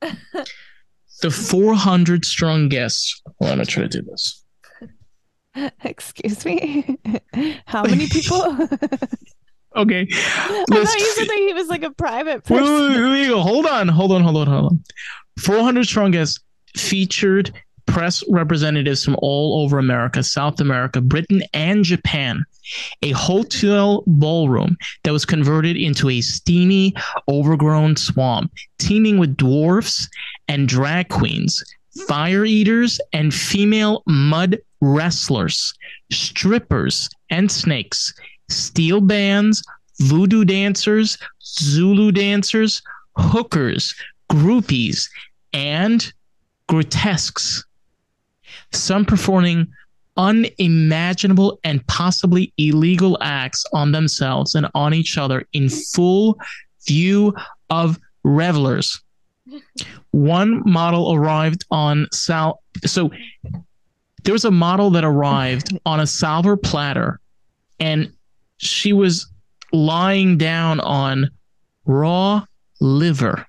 [1.22, 3.22] the 400 strong guests.
[3.40, 4.44] On, I'm try to do this.
[5.84, 6.98] Excuse me.
[7.66, 8.42] How many people?
[9.76, 10.06] okay.
[10.10, 12.64] I thought you said that he was like a private person.
[12.64, 14.84] Wait, wait, wait, hold on, hold on, hold on, hold on.
[15.38, 16.40] 400 Strongest
[16.76, 17.52] featured
[17.86, 22.44] press representatives from all over America, South America, Britain, and Japan.
[23.02, 26.94] A hotel ballroom that was converted into a steamy,
[27.28, 30.08] overgrown swamp, teeming with dwarfs
[30.48, 31.62] and drag queens,
[32.08, 35.74] fire eaters and female mud wrestlers,
[36.10, 38.14] strippers and snakes,
[38.48, 39.62] steel bands,
[40.00, 42.82] voodoo dancers, Zulu dancers,
[43.16, 43.94] hookers,
[44.30, 45.08] groupies,
[45.52, 46.12] and
[46.68, 47.64] grotesques.
[48.72, 49.68] Some performing
[50.16, 56.38] unimaginable and possibly illegal acts on themselves and on each other in full
[56.86, 57.34] view
[57.70, 59.02] of revelers.
[60.12, 62.62] One model arrived on Sal.
[62.84, 63.10] So
[64.24, 67.20] there was a model that arrived on a silver platter,
[67.80, 68.12] and
[68.56, 69.26] she was
[69.72, 71.30] lying down on
[71.84, 72.44] raw
[72.80, 73.46] liver.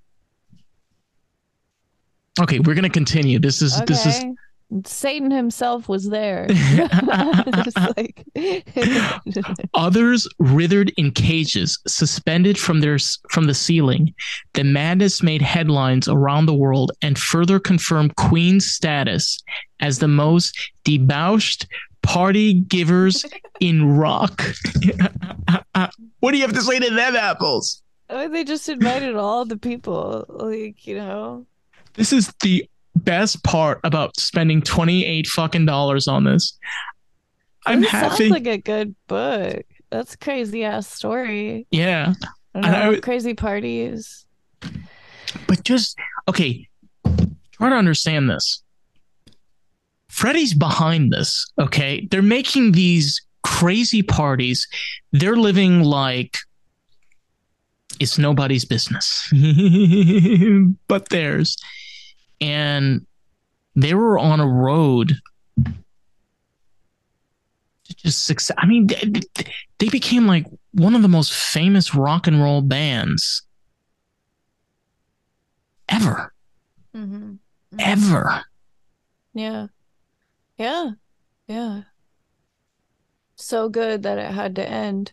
[2.40, 3.40] Okay, we're gonna continue.
[3.40, 3.86] This is okay.
[3.86, 4.26] this is
[4.84, 6.48] Satan himself was there.
[7.98, 8.26] like...
[9.74, 12.98] Others writhed in cages, suspended from their
[13.30, 14.14] from the ceiling.
[14.54, 19.40] The madness made headlines around the world and further confirmed Queen's status
[19.80, 21.68] as the most debauched
[22.02, 23.26] party givers
[23.60, 24.44] in rock.
[26.20, 27.82] what do you have to say to them, apples?
[28.10, 31.46] I mean, they just invited all the people, like you know.
[31.96, 36.58] This is the best part about spending 28 fucking dollars on this.
[37.66, 38.30] I'm happy.
[38.30, 39.64] Sounds like a good book.
[39.90, 41.68] That's crazy ass story.
[41.72, 42.14] Yeah.
[42.54, 44.26] I know, crazy parties.
[45.48, 46.68] But just okay,
[47.52, 48.64] try to understand this.
[50.10, 52.08] Freddie's behind this, okay?
[52.10, 54.68] They're making these crazy parties.
[55.12, 56.38] They're living like
[58.00, 59.32] it's nobody's business
[60.88, 61.58] but theirs.
[62.42, 63.06] And
[63.76, 65.14] they were on a road
[67.86, 68.56] to just success.
[68.58, 69.22] I mean, they,
[69.80, 73.44] they became like one of the most famous rock and roll bands
[75.90, 76.34] ever.
[76.96, 77.16] Mm-hmm.
[77.16, 77.80] Mm-hmm.
[77.80, 78.44] Ever.
[79.34, 79.68] Yeah.
[80.58, 80.92] Yeah.
[81.48, 81.82] Yeah.
[83.36, 85.12] So good that it had to end.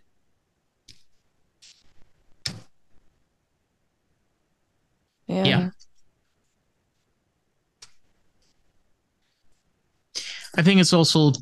[5.26, 5.44] Yeah.
[5.44, 5.70] yeah.
[10.57, 11.32] I think it's also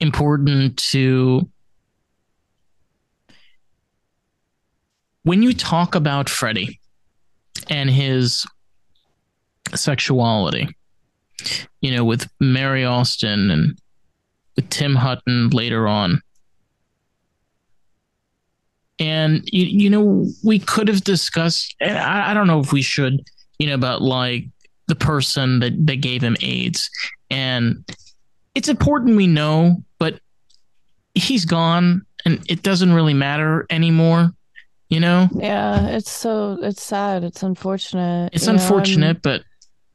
[0.00, 1.48] important to
[5.22, 6.80] when you talk about Freddie
[7.68, 8.46] and his
[9.74, 10.68] sexuality,
[11.80, 13.78] you know, with Mary Austin and
[14.56, 16.22] with Jim Hutton later on.
[18.98, 21.74] And you, you know, we could have discussed.
[21.80, 23.22] I, I don't know if we should,
[23.58, 24.46] you know, about like
[24.88, 26.90] the person that that gave him AIDS,
[27.30, 27.84] and
[28.54, 30.20] it's important we know, but
[31.14, 34.32] he's gone, and it doesn't really matter anymore.
[34.88, 35.28] You know?
[35.34, 37.22] Yeah, it's so it's sad.
[37.22, 38.30] It's unfortunate.
[38.32, 39.20] It's unfortunate, know?
[39.22, 39.44] but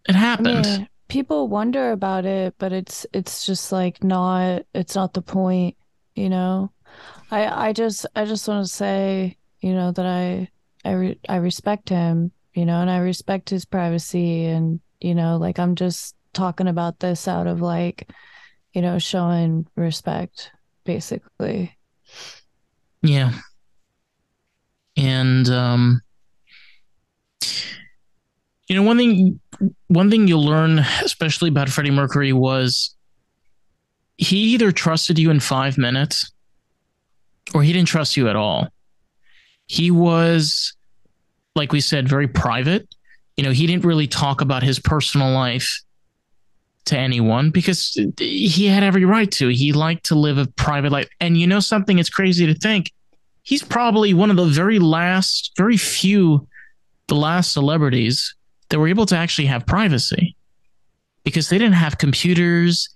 [0.08, 0.66] it happened.
[0.66, 5.22] I mean, people wonder about it, but it's it's just like not it's not the
[5.22, 5.76] point,
[6.16, 6.72] you know.
[7.32, 10.50] I I just I just want to say, you know, that I
[10.86, 15.38] I re- I respect him, you know, and I respect his privacy and, you know,
[15.38, 18.10] like I'm just talking about this out of like,
[18.74, 20.52] you know, showing respect
[20.84, 21.76] basically.
[23.02, 23.34] Yeah.
[24.98, 26.02] And um
[28.68, 29.40] you know, one thing
[29.88, 32.96] one thing you'll learn, especially about Freddie Mercury, was
[34.18, 36.32] he either trusted you in five minutes
[37.54, 38.70] or he didn't trust you at all.
[39.68, 40.74] He was,
[41.56, 42.88] like we said, very private.
[43.38, 45.82] You know, he didn't really talk about his personal life
[46.86, 49.50] to anyone because he had every right to.
[49.50, 51.10] He liked to live a private life.
[51.20, 52.00] And you know something?
[52.00, 52.92] It's crazy to think
[53.46, 56.48] he's probably one of the very last, very few,
[57.08, 58.36] the last celebrities
[58.70, 60.36] that were able to actually have privacy
[61.24, 62.90] because they didn't have computers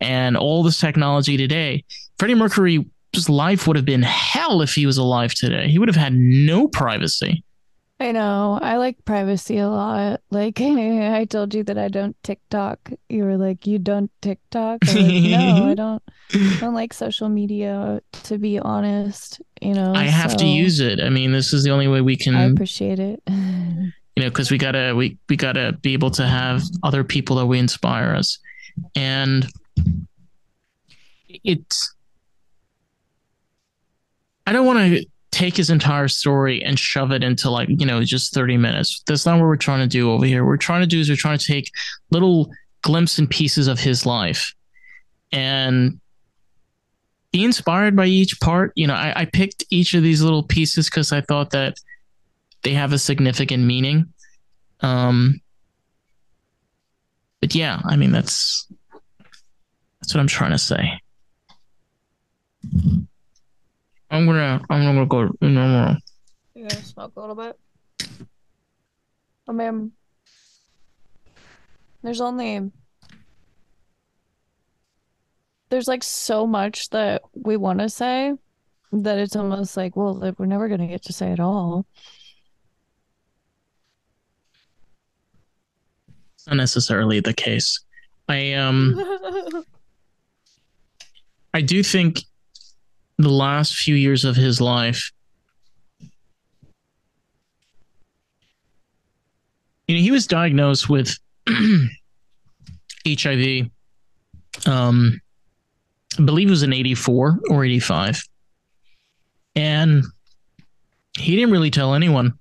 [0.00, 1.84] and all this technology today.
[2.18, 2.84] Freddie Mercury's
[3.28, 5.68] life would have been hell if he was alive today.
[5.68, 7.42] He would have had no privacy.
[7.98, 8.58] I know.
[8.60, 10.20] I like privacy a lot.
[10.30, 12.92] Like I told you that I don't TikTok.
[13.08, 16.02] You were like, "You don't TikTok?" I like, no, I don't.
[16.34, 18.02] I don't like social media.
[18.24, 19.94] To be honest, you know.
[19.94, 21.00] I have so to use it.
[21.00, 22.34] I mean, this is the only way we can.
[22.34, 23.22] I appreciate it.
[24.16, 27.46] you know because we gotta we we gotta be able to have other people that
[27.46, 28.38] we inspire us
[28.94, 29.46] and
[31.44, 31.94] it's
[34.46, 38.02] i don't want to take his entire story and shove it into like you know
[38.02, 40.86] just 30 minutes that's not what we're trying to do over here we're trying to
[40.86, 41.70] do is we're trying to take
[42.10, 42.50] little
[42.82, 44.54] glimpses and pieces of his life
[45.32, 46.00] and
[47.32, 50.88] be inspired by each part you know i, I picked each of these little pieces
[50.88, 51.76] because i thought that
[52.66, 54.12] they have a significant meaning.
[54.80, 55.40] Um,
[57.40, 58.66] but yeah, I mean that's
[60.00, 61.00] that's what I'm trying to say.
[64.16, 65.30] I'm gonna I'm gonna go.
[65.42, 65.96] Normal.
[66.54, 67.58] You gonna smoke a little bit.
[69.46, 69.92] I mean,
[72.02, 72.70] there's only
[75.68, 78.32] there's like so much that we want to say
[78.92, 81.84] that it's almost like well like, we're never gonna get to say it all.
[86.46, 87.80] not necessarily the case.
[88.28, 88.94] I um
[91.54, 92.22] I do think
[93.18, 95.10] the last few years of his life
[99.88, 101.16] you know he was diagnosed with
[103.08, 103.68] HIV
[104.66, 105.20] um
[106.18, 108.22] I believe it was in 84 or 85
[109.54, 110.04] and
[111.18, 112.38] he didn't really tell anyone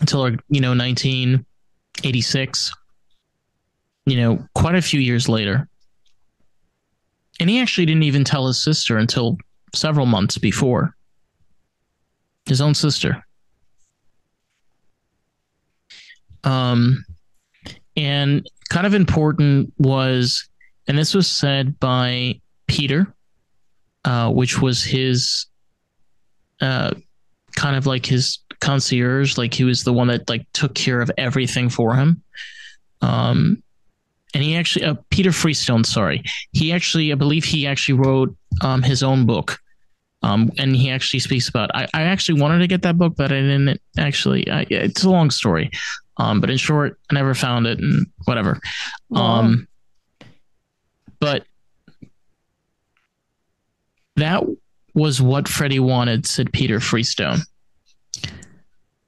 [0.00, 2.72] until you know 1986
[4.06, 5.68] you know, quite a few years later.
[7.40, 9.38] And he actually didn't even tell his sister until
[9.74, 10.94] several months before.
[12.46, 13.24] His own sister.
[16.44, 17.04] Um,
[17.96, 20.48] and kind of important was
[20.88, 23.12] And this was said by Peter,
[24.04, 25.46] uh, which was his
[26.60, 26.92] uh,
[27.54, 29.38] kind of like his concierge.
[29.38, 32.22] Like he was the one that like took care of everything for him.
[33.00, 33.62] Um,
[34.34, 38.82] and he actually, uh, Peter Freestone, sorry, he actually, I believe he actually wrote um,
[38.82, 39.58] his own book.
[40.22, 41.70] Um, and he actually speaks about.
[41.74, 44.48] I, I actually wanted to get that book, but I didn't actually.
[44.50, 45.70] I, it's a long story,
[46.18, 48.60] um, but in short, I never found it, and whatever.
[49.10, 49.20] Wow.
[49.20, 49.68] Um,
[51.18, 51.44] but
[54.16, 54.44] that
[54.94, 57.40] was what Freddie wanted," said Peter Freestone.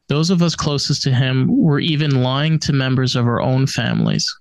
[0.09, 4.33] Those of us closest to him were even lying to members of our own families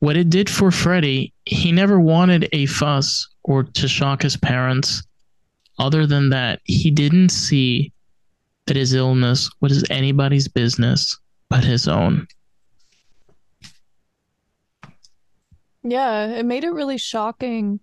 [0.00, 5.02] what it did for Freddie, he never wanted a fuss or to shock his parents.
[5.78, 7.92] Other than that, he didn't see
[8.66, 11.18] that his illness was anybody's business
[11.48, 12.26] but his own.
[15.82, 17.80] Yeah, it made it really shocking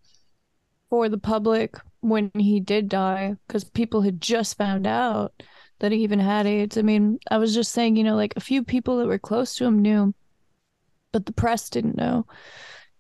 [0.90, 5.34] for the public when he did die because people had just found out
[5.80, 6.78] that he even had AIDS.
[6.78, 9.56] I mean, I was just saying, you know, like a few people that were close
[9.56, 10.14] to him knew
[11.16, 12.26] but the press didn't know.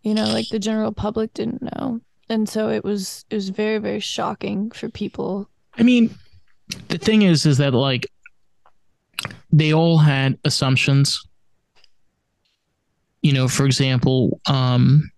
[0.01, 1.99] You know, like the general public didn't know.
[2.29, 5.49] And so it was it was very very shocking for people.
[5.77, 6.15] I mean,
[6.87, 8.09] the thing is is that like
[9.51, 11.27] they all had assumptions.
[13.21, 15.11] You know, for example, um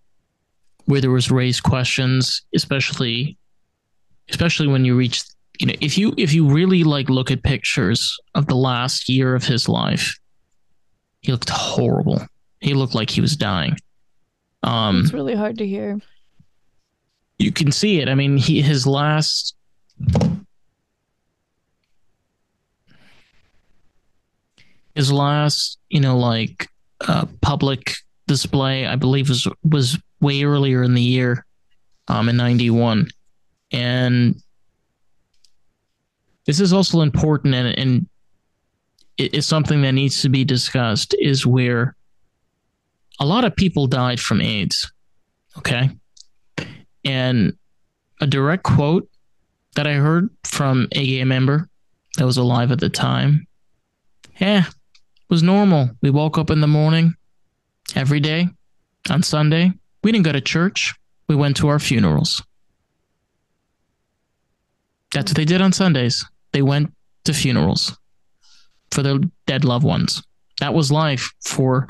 [0.86, 3.38] where there was raised questions, especially
[4.30, 5.22] especially when you reach
[5.60, 9.36] you know, if you if you really like look at pictures of the last year
[9.36, 10.18] of his life,
[11.22, 12.26] he looked horrible.
[12.60, 13.78] He looked like he was dying.
[14.64, 16.00] Um, it's really hard to hear.
[17.38, 18.10] You can see it.
[18.10, 19.56] I mean, he his last
[24.96, 26.68] his last, you know, like
[27.08, 27.94] uh, public
[28.26, 31.46] display, I believe was was way earlier in the year,
[32.08, 33.08] um, in '91,
[33.72, 34.42] and
[36.46, 38.10] this is also important and, and
[39.18, 41.16] it is something that needs to be discussed.
[41.20, 41.96] Is where
[43.20, 44.92] a lot of people died from AIDS.
[45.58, 45.90] Okay.
[47.04, 47.54] And
[48.22, 49.10] a direct quote
[49.76, 51.70] that I heard from a gay member
[52.18, 53.48] that was alive at the time.
[54.40, 55.90] Yeah, it was normal.
[56.02, 57.16] We woke up in the morning
[57.96, 58.48] every day
[59.10, 59.72] on Sunday.
[60.04, 60.94] We didn't go to church.
[61.28, 62.44] We went to our funerals.
[65.14, 66.26] That's what they did on Sundays.
[66.54, 66.94] They went
[67.26, 67.98] to funerals
[68.92, 70.24] for their dead loved ones.
[70.60, 71.88] That was life for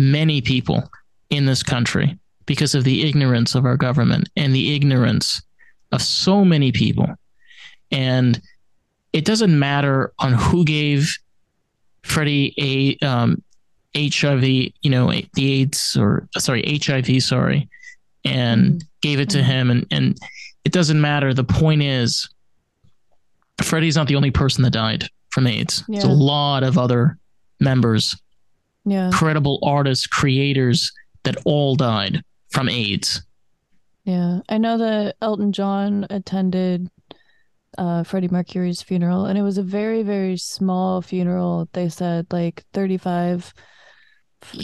[0.00, 0.90] many people
[1.28, 5.42] in this country because of the ignorance of our government and the ignorance
[5.92, 7.06] of so many people.
[7.92, 8.40] And
[9.12, 11.16] it doesn't matter on who gave
[12.02, 13.42] Freddie a um,
[13.94, 17.68] HIV, you know, the AIDS or sorry, HIV, sorry,
[18.24, 18.78] and mm-hmm.
[19.02, 19.50] gave it to mm-hmm.
[19.50, 19.70] him.
[19.70, 20.18] And, and
[20.64, 21.34] it doesn't matter.
[21.34, 22.28] The point is,
[23.60, 25.84] Freddie's not the only person that died from AIDS.
[25.86, 26.00] Yeah.
[26.00, 27.18] There's a lot of other
[27.60, 28.16] members
[28.90, 29.10] yeah.
[29.12, 33.22] credible artists, creators that all died from AIDS.
[34.04, 36.90] Yeah, I know that Elton John attended
[37.78, 41.68] uh, Freddie Mercury's funeral, and it was a very, very small funeral.
[41.72, 43.54] They said like 35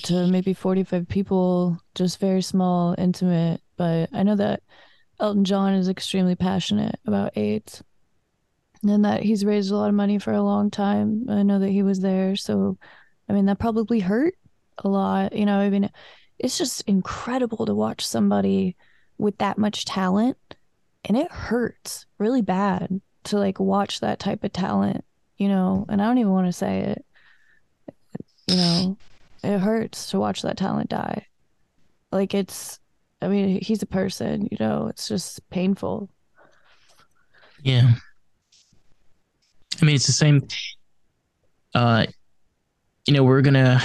[0.05, 3.61] to maybe 45 people, just very small, intimate.
[3.77, 4.63] But I know that
[5.21, 7.83] Elton John is extremely passionate about AIDS
[8.83, 11.27] and that he's raised a lot of money for a long time.
[11.29, 12.37] I know that he was there.
[12.37, 12.79] So
[13.29, 14.35] I mean, that probably hurt
[14.79, 15.35] a lot.
[15.35, 15.91] You know, I mean,
[16.39, 18.77] it's just incredible to watch somebody
[19.19, 20.37] with that much talent.
[21.05, 25.05] And it hurts really bad to like watch that type of talent,
[25.37, 27.05] you know, and I don't even want to say it.
[28.49, 28.97] You know,
[29.43, 31.27] it hurts to watch that talent die.
[32.13, 32.81] Like it's,
[33.23, 36.09] I mean, he's a person, you know, it's just painful.
[37.63, 37.95] Yeah.
[39.81, 40.47] I mean, it's the same.
[41.75, 42.07] Uh,
[43.07, 43.81] you know, we're gonna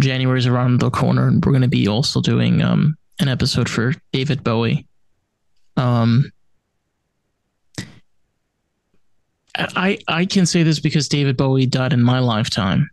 [0.00, 4.42] January's around the corner, and we're gonna be also doing um an episode for David
[4.42, 4.86] Bowie.
[5.76, 6.30] Um,
[9.56, 12.90] I I can say this because David Bowie died in my lifetime.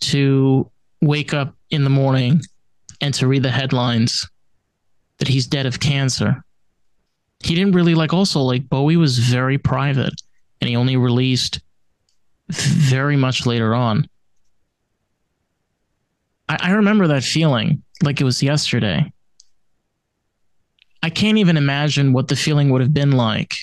[0.00, 0.68] To
[1.00, 2.42] wake up in the morning
[3.00, 4.28] and to read the headlines
[5.18, 6.42] that he's dead of cancer.
[7.40, 10.14] He didn't really like also like Bowie was very private
[10.60, 11.60] and he only released
[12.48, 14.08] very much later on.
[16.48, 19.12] I, I remember that feeling like it was yesterday.
[21.02, 23.56] I can't even imagine what the feeling would have been like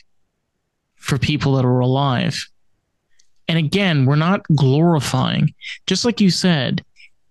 [0.96, 2.38] for people that are alive.
[3.48, 5.54] And again, we're not glorifying,
[5.88, 6.84] just like you said,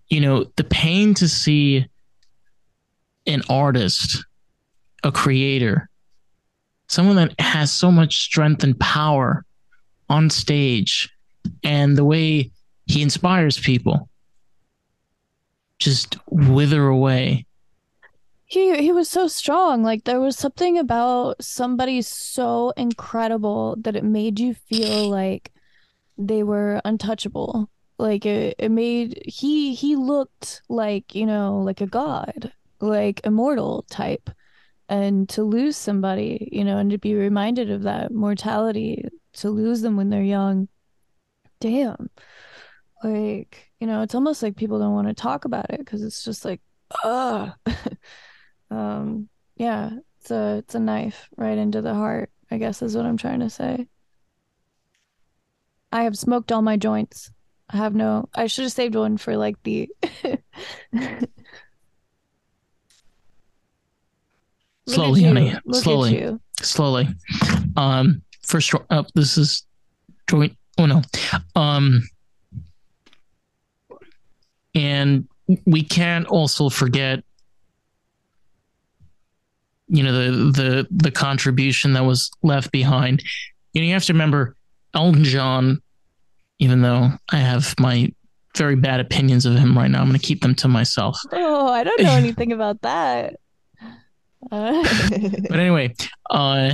[0.08, 1.86] you know, the pain to see
[3.26, 4.24] an artist,
[5.04, 5.88] a creator,
[6.88, 9.44] someone that has so much strength and power
[10.08, 11.10] on stage
[11.62, 12.50] and the way
[12.86, 14.08] he inspires people
[15.78, 17.46] just wither away.
[18.46, 19.82] He he was so strong.
[19.82, 25.52] Like there was something about somebody so incredible that it made you feel like
[26.16, 27.70] they were untouchable.
[27.98, 33.84] Like it, it made he he looked like, you know, like a god, like immortal
[33.90, 34.30] type.
[34.90, 39.04] And to lose somebody, you know, and to be reminded of that mortality,
[39.34, 40.68] to lose them when they're young,
[41.60, 42.10] damn.
[43.02, 46.24] Like, you know, it's almost like people don't want to talk about it because it's
[46.24, 46.60] just like,
[47.04, 47.52] ugh.
[48.70, 49.90] um, yeah,
[50.20, 53.40] it's a it's a knife right into the heart, I guess is what I'm trying
[53.40, 53.88] to say.
[55.90, 57.30] I have smoked all my joints.
[57.70, 59.90] I have no I should have saved one for like the
[64.88, 65.54] Slowly, honey.
[65.72, 66.38] Slowly.
[66.62, 67.08] Slowly.
[67.76, 69.66] Um first up oh, this is
[70.26, 71.02] joint oh no.
[71.54, 72.02] Um
[74.74, 75.28] and
[75.64, 77.24] we can't also forget
[79.88, 83.22] you know the the the contribution that was left behind.
[83.72, 84.54] You know you have to remember
[84.94, 85.82] elton john
[86.58, 88.10] even though i have my
[88.56, 91.20] very bad opinions of him right now i'm going to keep them to myself.
[91.32, 93.36] Oh i don't know anything about that.
[94.50, 95.94] But anyway
[96.30, 96.72] uh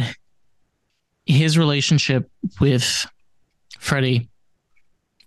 [1.27, 3.07] his relationship with
[3.79, 4.29] freddie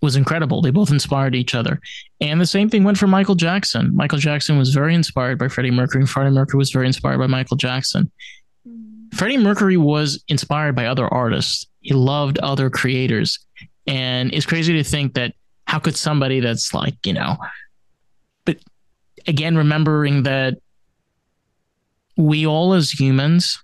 [0.00, 0.62] was incredible.
[0.62, 1.80] They both inspired each other.
[2.20, 3.94] And the same thing went for Michael Jackson.
[3.94, 7.26] Michael Jackson was very inspired by Freddie Mercury, and Freddie Mercury was very inspired by
[7.26, 8.10] Michael Jackson.
[8.66, 9.14] Mm.
[9.14, 11.66] Freddie Mercury was inspired by other artists.
[11.80, 13.38] He loved other creators.
[13.86, 15.34] And it's crazy to think that
[15.66, 17.36] how could somebody that's like, you know,
[18.44, 18.58] but
[19.26, 20.58] again, remembering that
[22.16, 23.62] we all as humans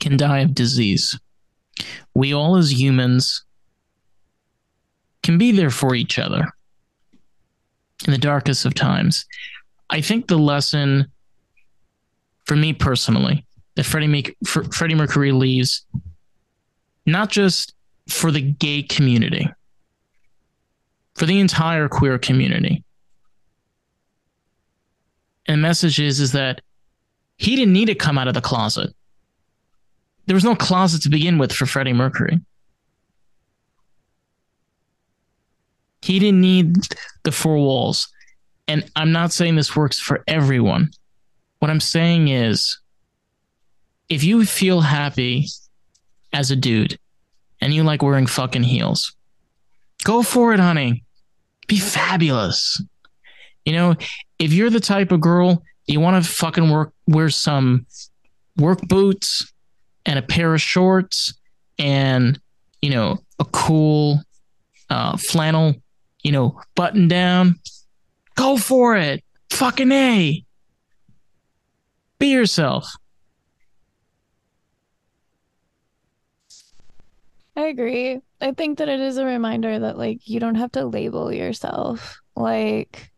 [0.00, 1.18] can die of disease.
[2.14, 3.44] We all as humans
[5.22, 6.46] can be there for each other
[8.06, 9.26] in the darkest of times.
[9.90, 11.06] I think the lesson
[12.44, 13.44] for me personally
[13.74, 15.84] that Freddie, Freddie Mercury leaves,
[17.04, 17.74] not just
[18.08, 19.48] for the gay community,
[21.14, 22.82] for the entire queer community.
[25.46, 26.60] And the message is, is that
[27.36, 28.95] he didn't need to come out of the closet.
[30.26, 32.40] There was no closet to begin with for Freddie Mercury.
[36.02, 36.76] He didn't need
[37.22, 38.08] the four walls.
[38.68, 40.90] And I'm not saying this works for everyone.
[41.58, 42.78] What I'm saying is
[44.08, 45.46] if you feel happy
[46.32, 46.98] as a dude
[47.60, 49.14] and you like wearing fucking heels,
[50.04, 51.04] go for it, honey.
[51.66, 52.80] Be fabulous.
[53.64, 53.96] You know,
[54.38, 57.86] if you're the type of girl you want to fucking work wear some
[58.56, 59.52] work boots
[60.06, 61.34] and a pair of shorts
[61.78, 62.40] and
[62.80, 64.22] you know a cool
[64.88, 65.74] uh, flannel
[66.26, 67.54] you know, button down,
[68.34, 69.22] go for it.
[69.50, 70.44] Fucking A.
[72.18, 72.92] Be yourself.
[77.54, 78.20] I agree.
[78.40, 82.20] I think that it is a reminder that like you don't have to label yourself.
[82.34, 83.12] Like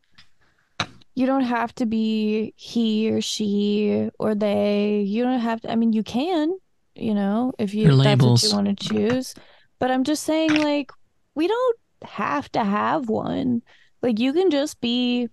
[1.15, 5.01] you don't have to be he or she or they.
[5.01, 6.59] You don't have to I mean you can,
[7.01, 8.43] you know, if you Your that's labels.
[8.43, 9.35] what you want to choose.
[9.79, 10.91] But I'm just saying like
[11.35, 13.63] we don't have to have one.
[14.03, 15.29] Like you can just be,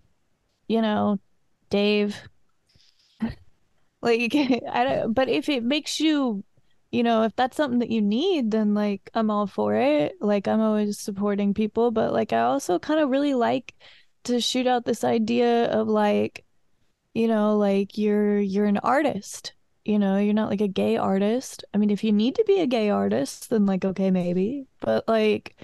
[0.67, 1.19] you know,
[1.69, 2.21] Dave.
[4.01, 4.35] like
[4.71, 6.43] I don't but if it makes you
[6.91, 10.13] you know, if that's something that you need, then like I'm all for it.
[10.21, 13.75] Like I'm always supporting people, but like I also kind of really like
[14.25, 16.45] to shoot out this idea of like,
[17.13, 19.53] you know, like you're you're an artist.
[19.85, 21.63] You know, you're not like a gay artist.
[21.73, 24.65] I mean, if you need to be a gay artist, then like okay, maybe.
[24.81, 25.55] But like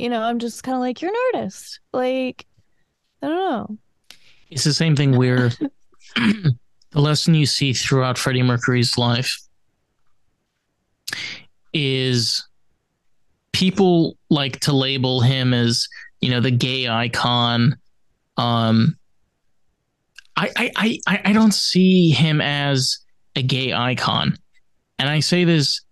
[0.00, 1.80] you know, I'm just kind of like, you're an artist.
[1.92, 2.46] Like,
[3.22, 3.78] I don't know.
[4.50, 5.50] It's the same thing where
[6.16, 6.54] the
[6.94, 9.38] lesson you see throughout Freddie Mercury's life
[11.72, 12.46] is
[13.52, 15.86] people like to label him as,
[16.20, 17.76] you know, the gay icon.
[18.36, 18.96] Um,
[20.36, 22.98] I, I, I, I don't see him as
[23.36, 24.36] a gay icon.
[24.98, 25.82] And I say this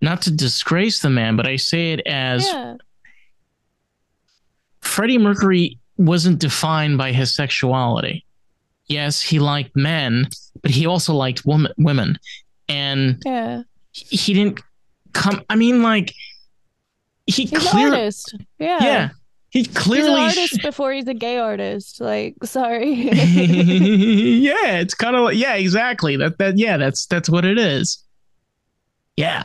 [0.00, 2.74] not to disgrace the man, but I say it as yeah.
[4.80, 8.24] Freddie Mercury wasn't defined by his sexuality.
[8.86, 10.28] Yes, he liked men,
[10.60, 12.18] but he also liked woman, women.
[12.68, 13.62] And yeah.
[13.92, 14.60] he didn't
[15.14, 15.42] come.
[15.48, 16.12] I mean, like,
[17.26, 18.10] he clearly.
[18.58, 18.84] Yeah.
[18.84, 19.08] Yeah.
[19.54, 22.00] He clearly he's an artist sh- before he's a gay artist.
[22.00, 22.92] Like, sorry.
[22.92, 26.16] yeah, it's kind of like yeah, exactly.
[26.16, 28.02] That that yeah, that's that's what it is.
[29.16, 29.44] Yeah.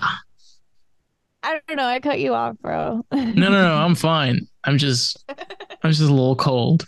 [1.43, 1.85] I don't know.
[1.85, 3.05] I cut you off, bro.
[3.11, 3.75] no, no, no.
[3.75, 4.47] I'm fine.
[4.63, 6.87] I'm just, I'm just a little cold.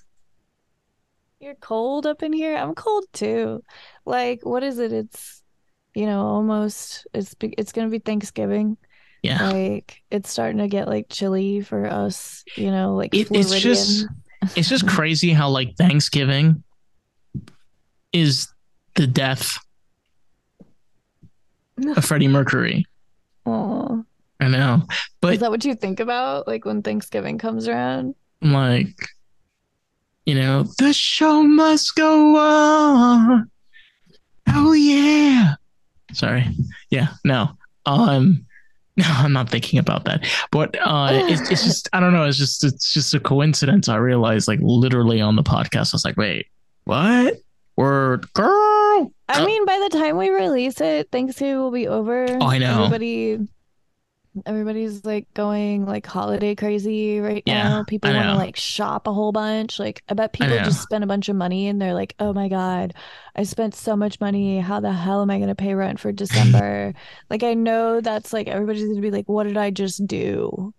[1.40, 2.58] You're cold up in here.
[2.58, 3.62] I'm cold too.
[4.04, 4.92] Like, what is it?
[4.92, 5.44] It's,
[5.94, 7.06] you know, almost.
[7.14, 8.78] It's it's gonna be Thanksgiving.
[9.22, 9.50] Yeah.
[9.52, 12.44] Like it's starting to get like chilly for us.
[12.56, 14.08] You know, like it, it's just,
[14.56, 16.64] it's just crazy how like Thanksgiving
[18.12, 18.48] is
[18.96, 19.58] the death
[21.96, 22.86] of Freddie Mercury.
[23.46, 24.04] Oh.
[24.40, 24.84] I know.
[25.22, 28.16] But is that what you think about like when Thanksgiving comes around?
[28.42, 28.96] Like,
[30.26, 33.52] you know, the show must go on.
[34.48, 35.56] Oh yeah.
[36.14, 36.48] Sorry.
[36.90, 37.52] Yeah, no.
[37.86, 38.46] Um
[38.98, 40.26] no, I'm not thinking about that.
[40.52, 43.90] But uh it's, it's just I don't know, it's just it's just a coincidence.
[43.90, 46.48] I realized like literally on the podcast, I was like, wait,
[46.86, 47.36] what?
[47.78, 49.14] Word girl.
[49.30, 52.26] I mean, by the time we release it, Thanksgiving will be over.
[52.30, 52.84] Oh, I know.
[52.86, 53.40] Everybody
[54.46, 57.84] everybody's like going like holiday crazy right yeah, now.
[57.84, 59.80] People want to like shop a whole bunch.
[59.80, 62.34] Like I bet people I just spend a bunch of money and they're like, "Oh
[62.34, 62.94] my god,
[63.36, 64.60] I spent so much money.
[64.60, 66.94] How the hell am I going to pay rent for December?"
[67.30, 70.74] like I know that's like everybody's going to be like, "What did I just do?"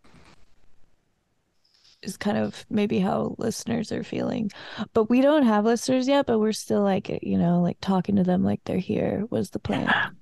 [2.03, 4.51] Is kind of maybe how listeners are feeling.
[4.93, 8.24] But we don't have listeners yet, but we're still like, you know, like talking to
[8.24, 10.16] them like they're here was the plan.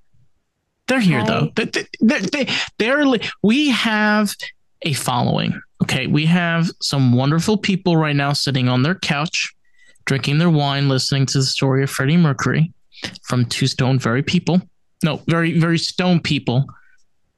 [0.90, 1.52] They're here though.
[1.54, 1.66] They,
[2.00, 2.48] they, they,
[2.78, 3.04] they're
[3.44, 4.34] we have
[4.82, 5.60] a following.
[5.84, 9.54] Okay, we have some wonderful people right now sitting on their couch,
[10.04, 12.72] drinking their wine, listening to the story of Freddie Mercury
[13.22, 14.60] from two stone very people.
[15.04, 16.66] No, very very stone people.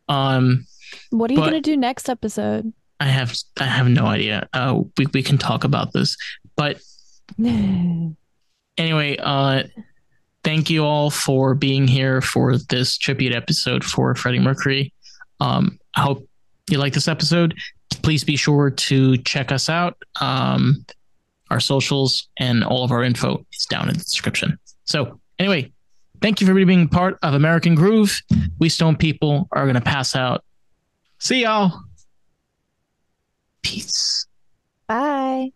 [0.09, 0.67] Um,
[1.11, 2.73] what are you gonna do next episode?
[3.01, 4.49] I have I have no idea.
[4.55, 6.17] Uh, we we can talk about this,
[6.57, 6.81] but
[7.39, 9.65] anyway, uh,
[10.45, 14.93] thank you all for being here for this tribute episode for Freddie Mercury.
[15.41, 16.29] Um, I hope
[16.71, 17.55] you like this episode.
[18.03, 19.97] Please be sure to check us out.
[20.21, 20.85] Um,
[21.51, 24.59] our socials and all of our info is down in the description.
[24.85, 25.71] So, anyway,
[26.21, 28.21] thank you for being part of American Groove.
[28.59, 30.45] We Stone people are going to pass out.
[31.19, 31.73] See y'all.
[33.63, 34.27] Peace.
[34.89, 35.53] Bye.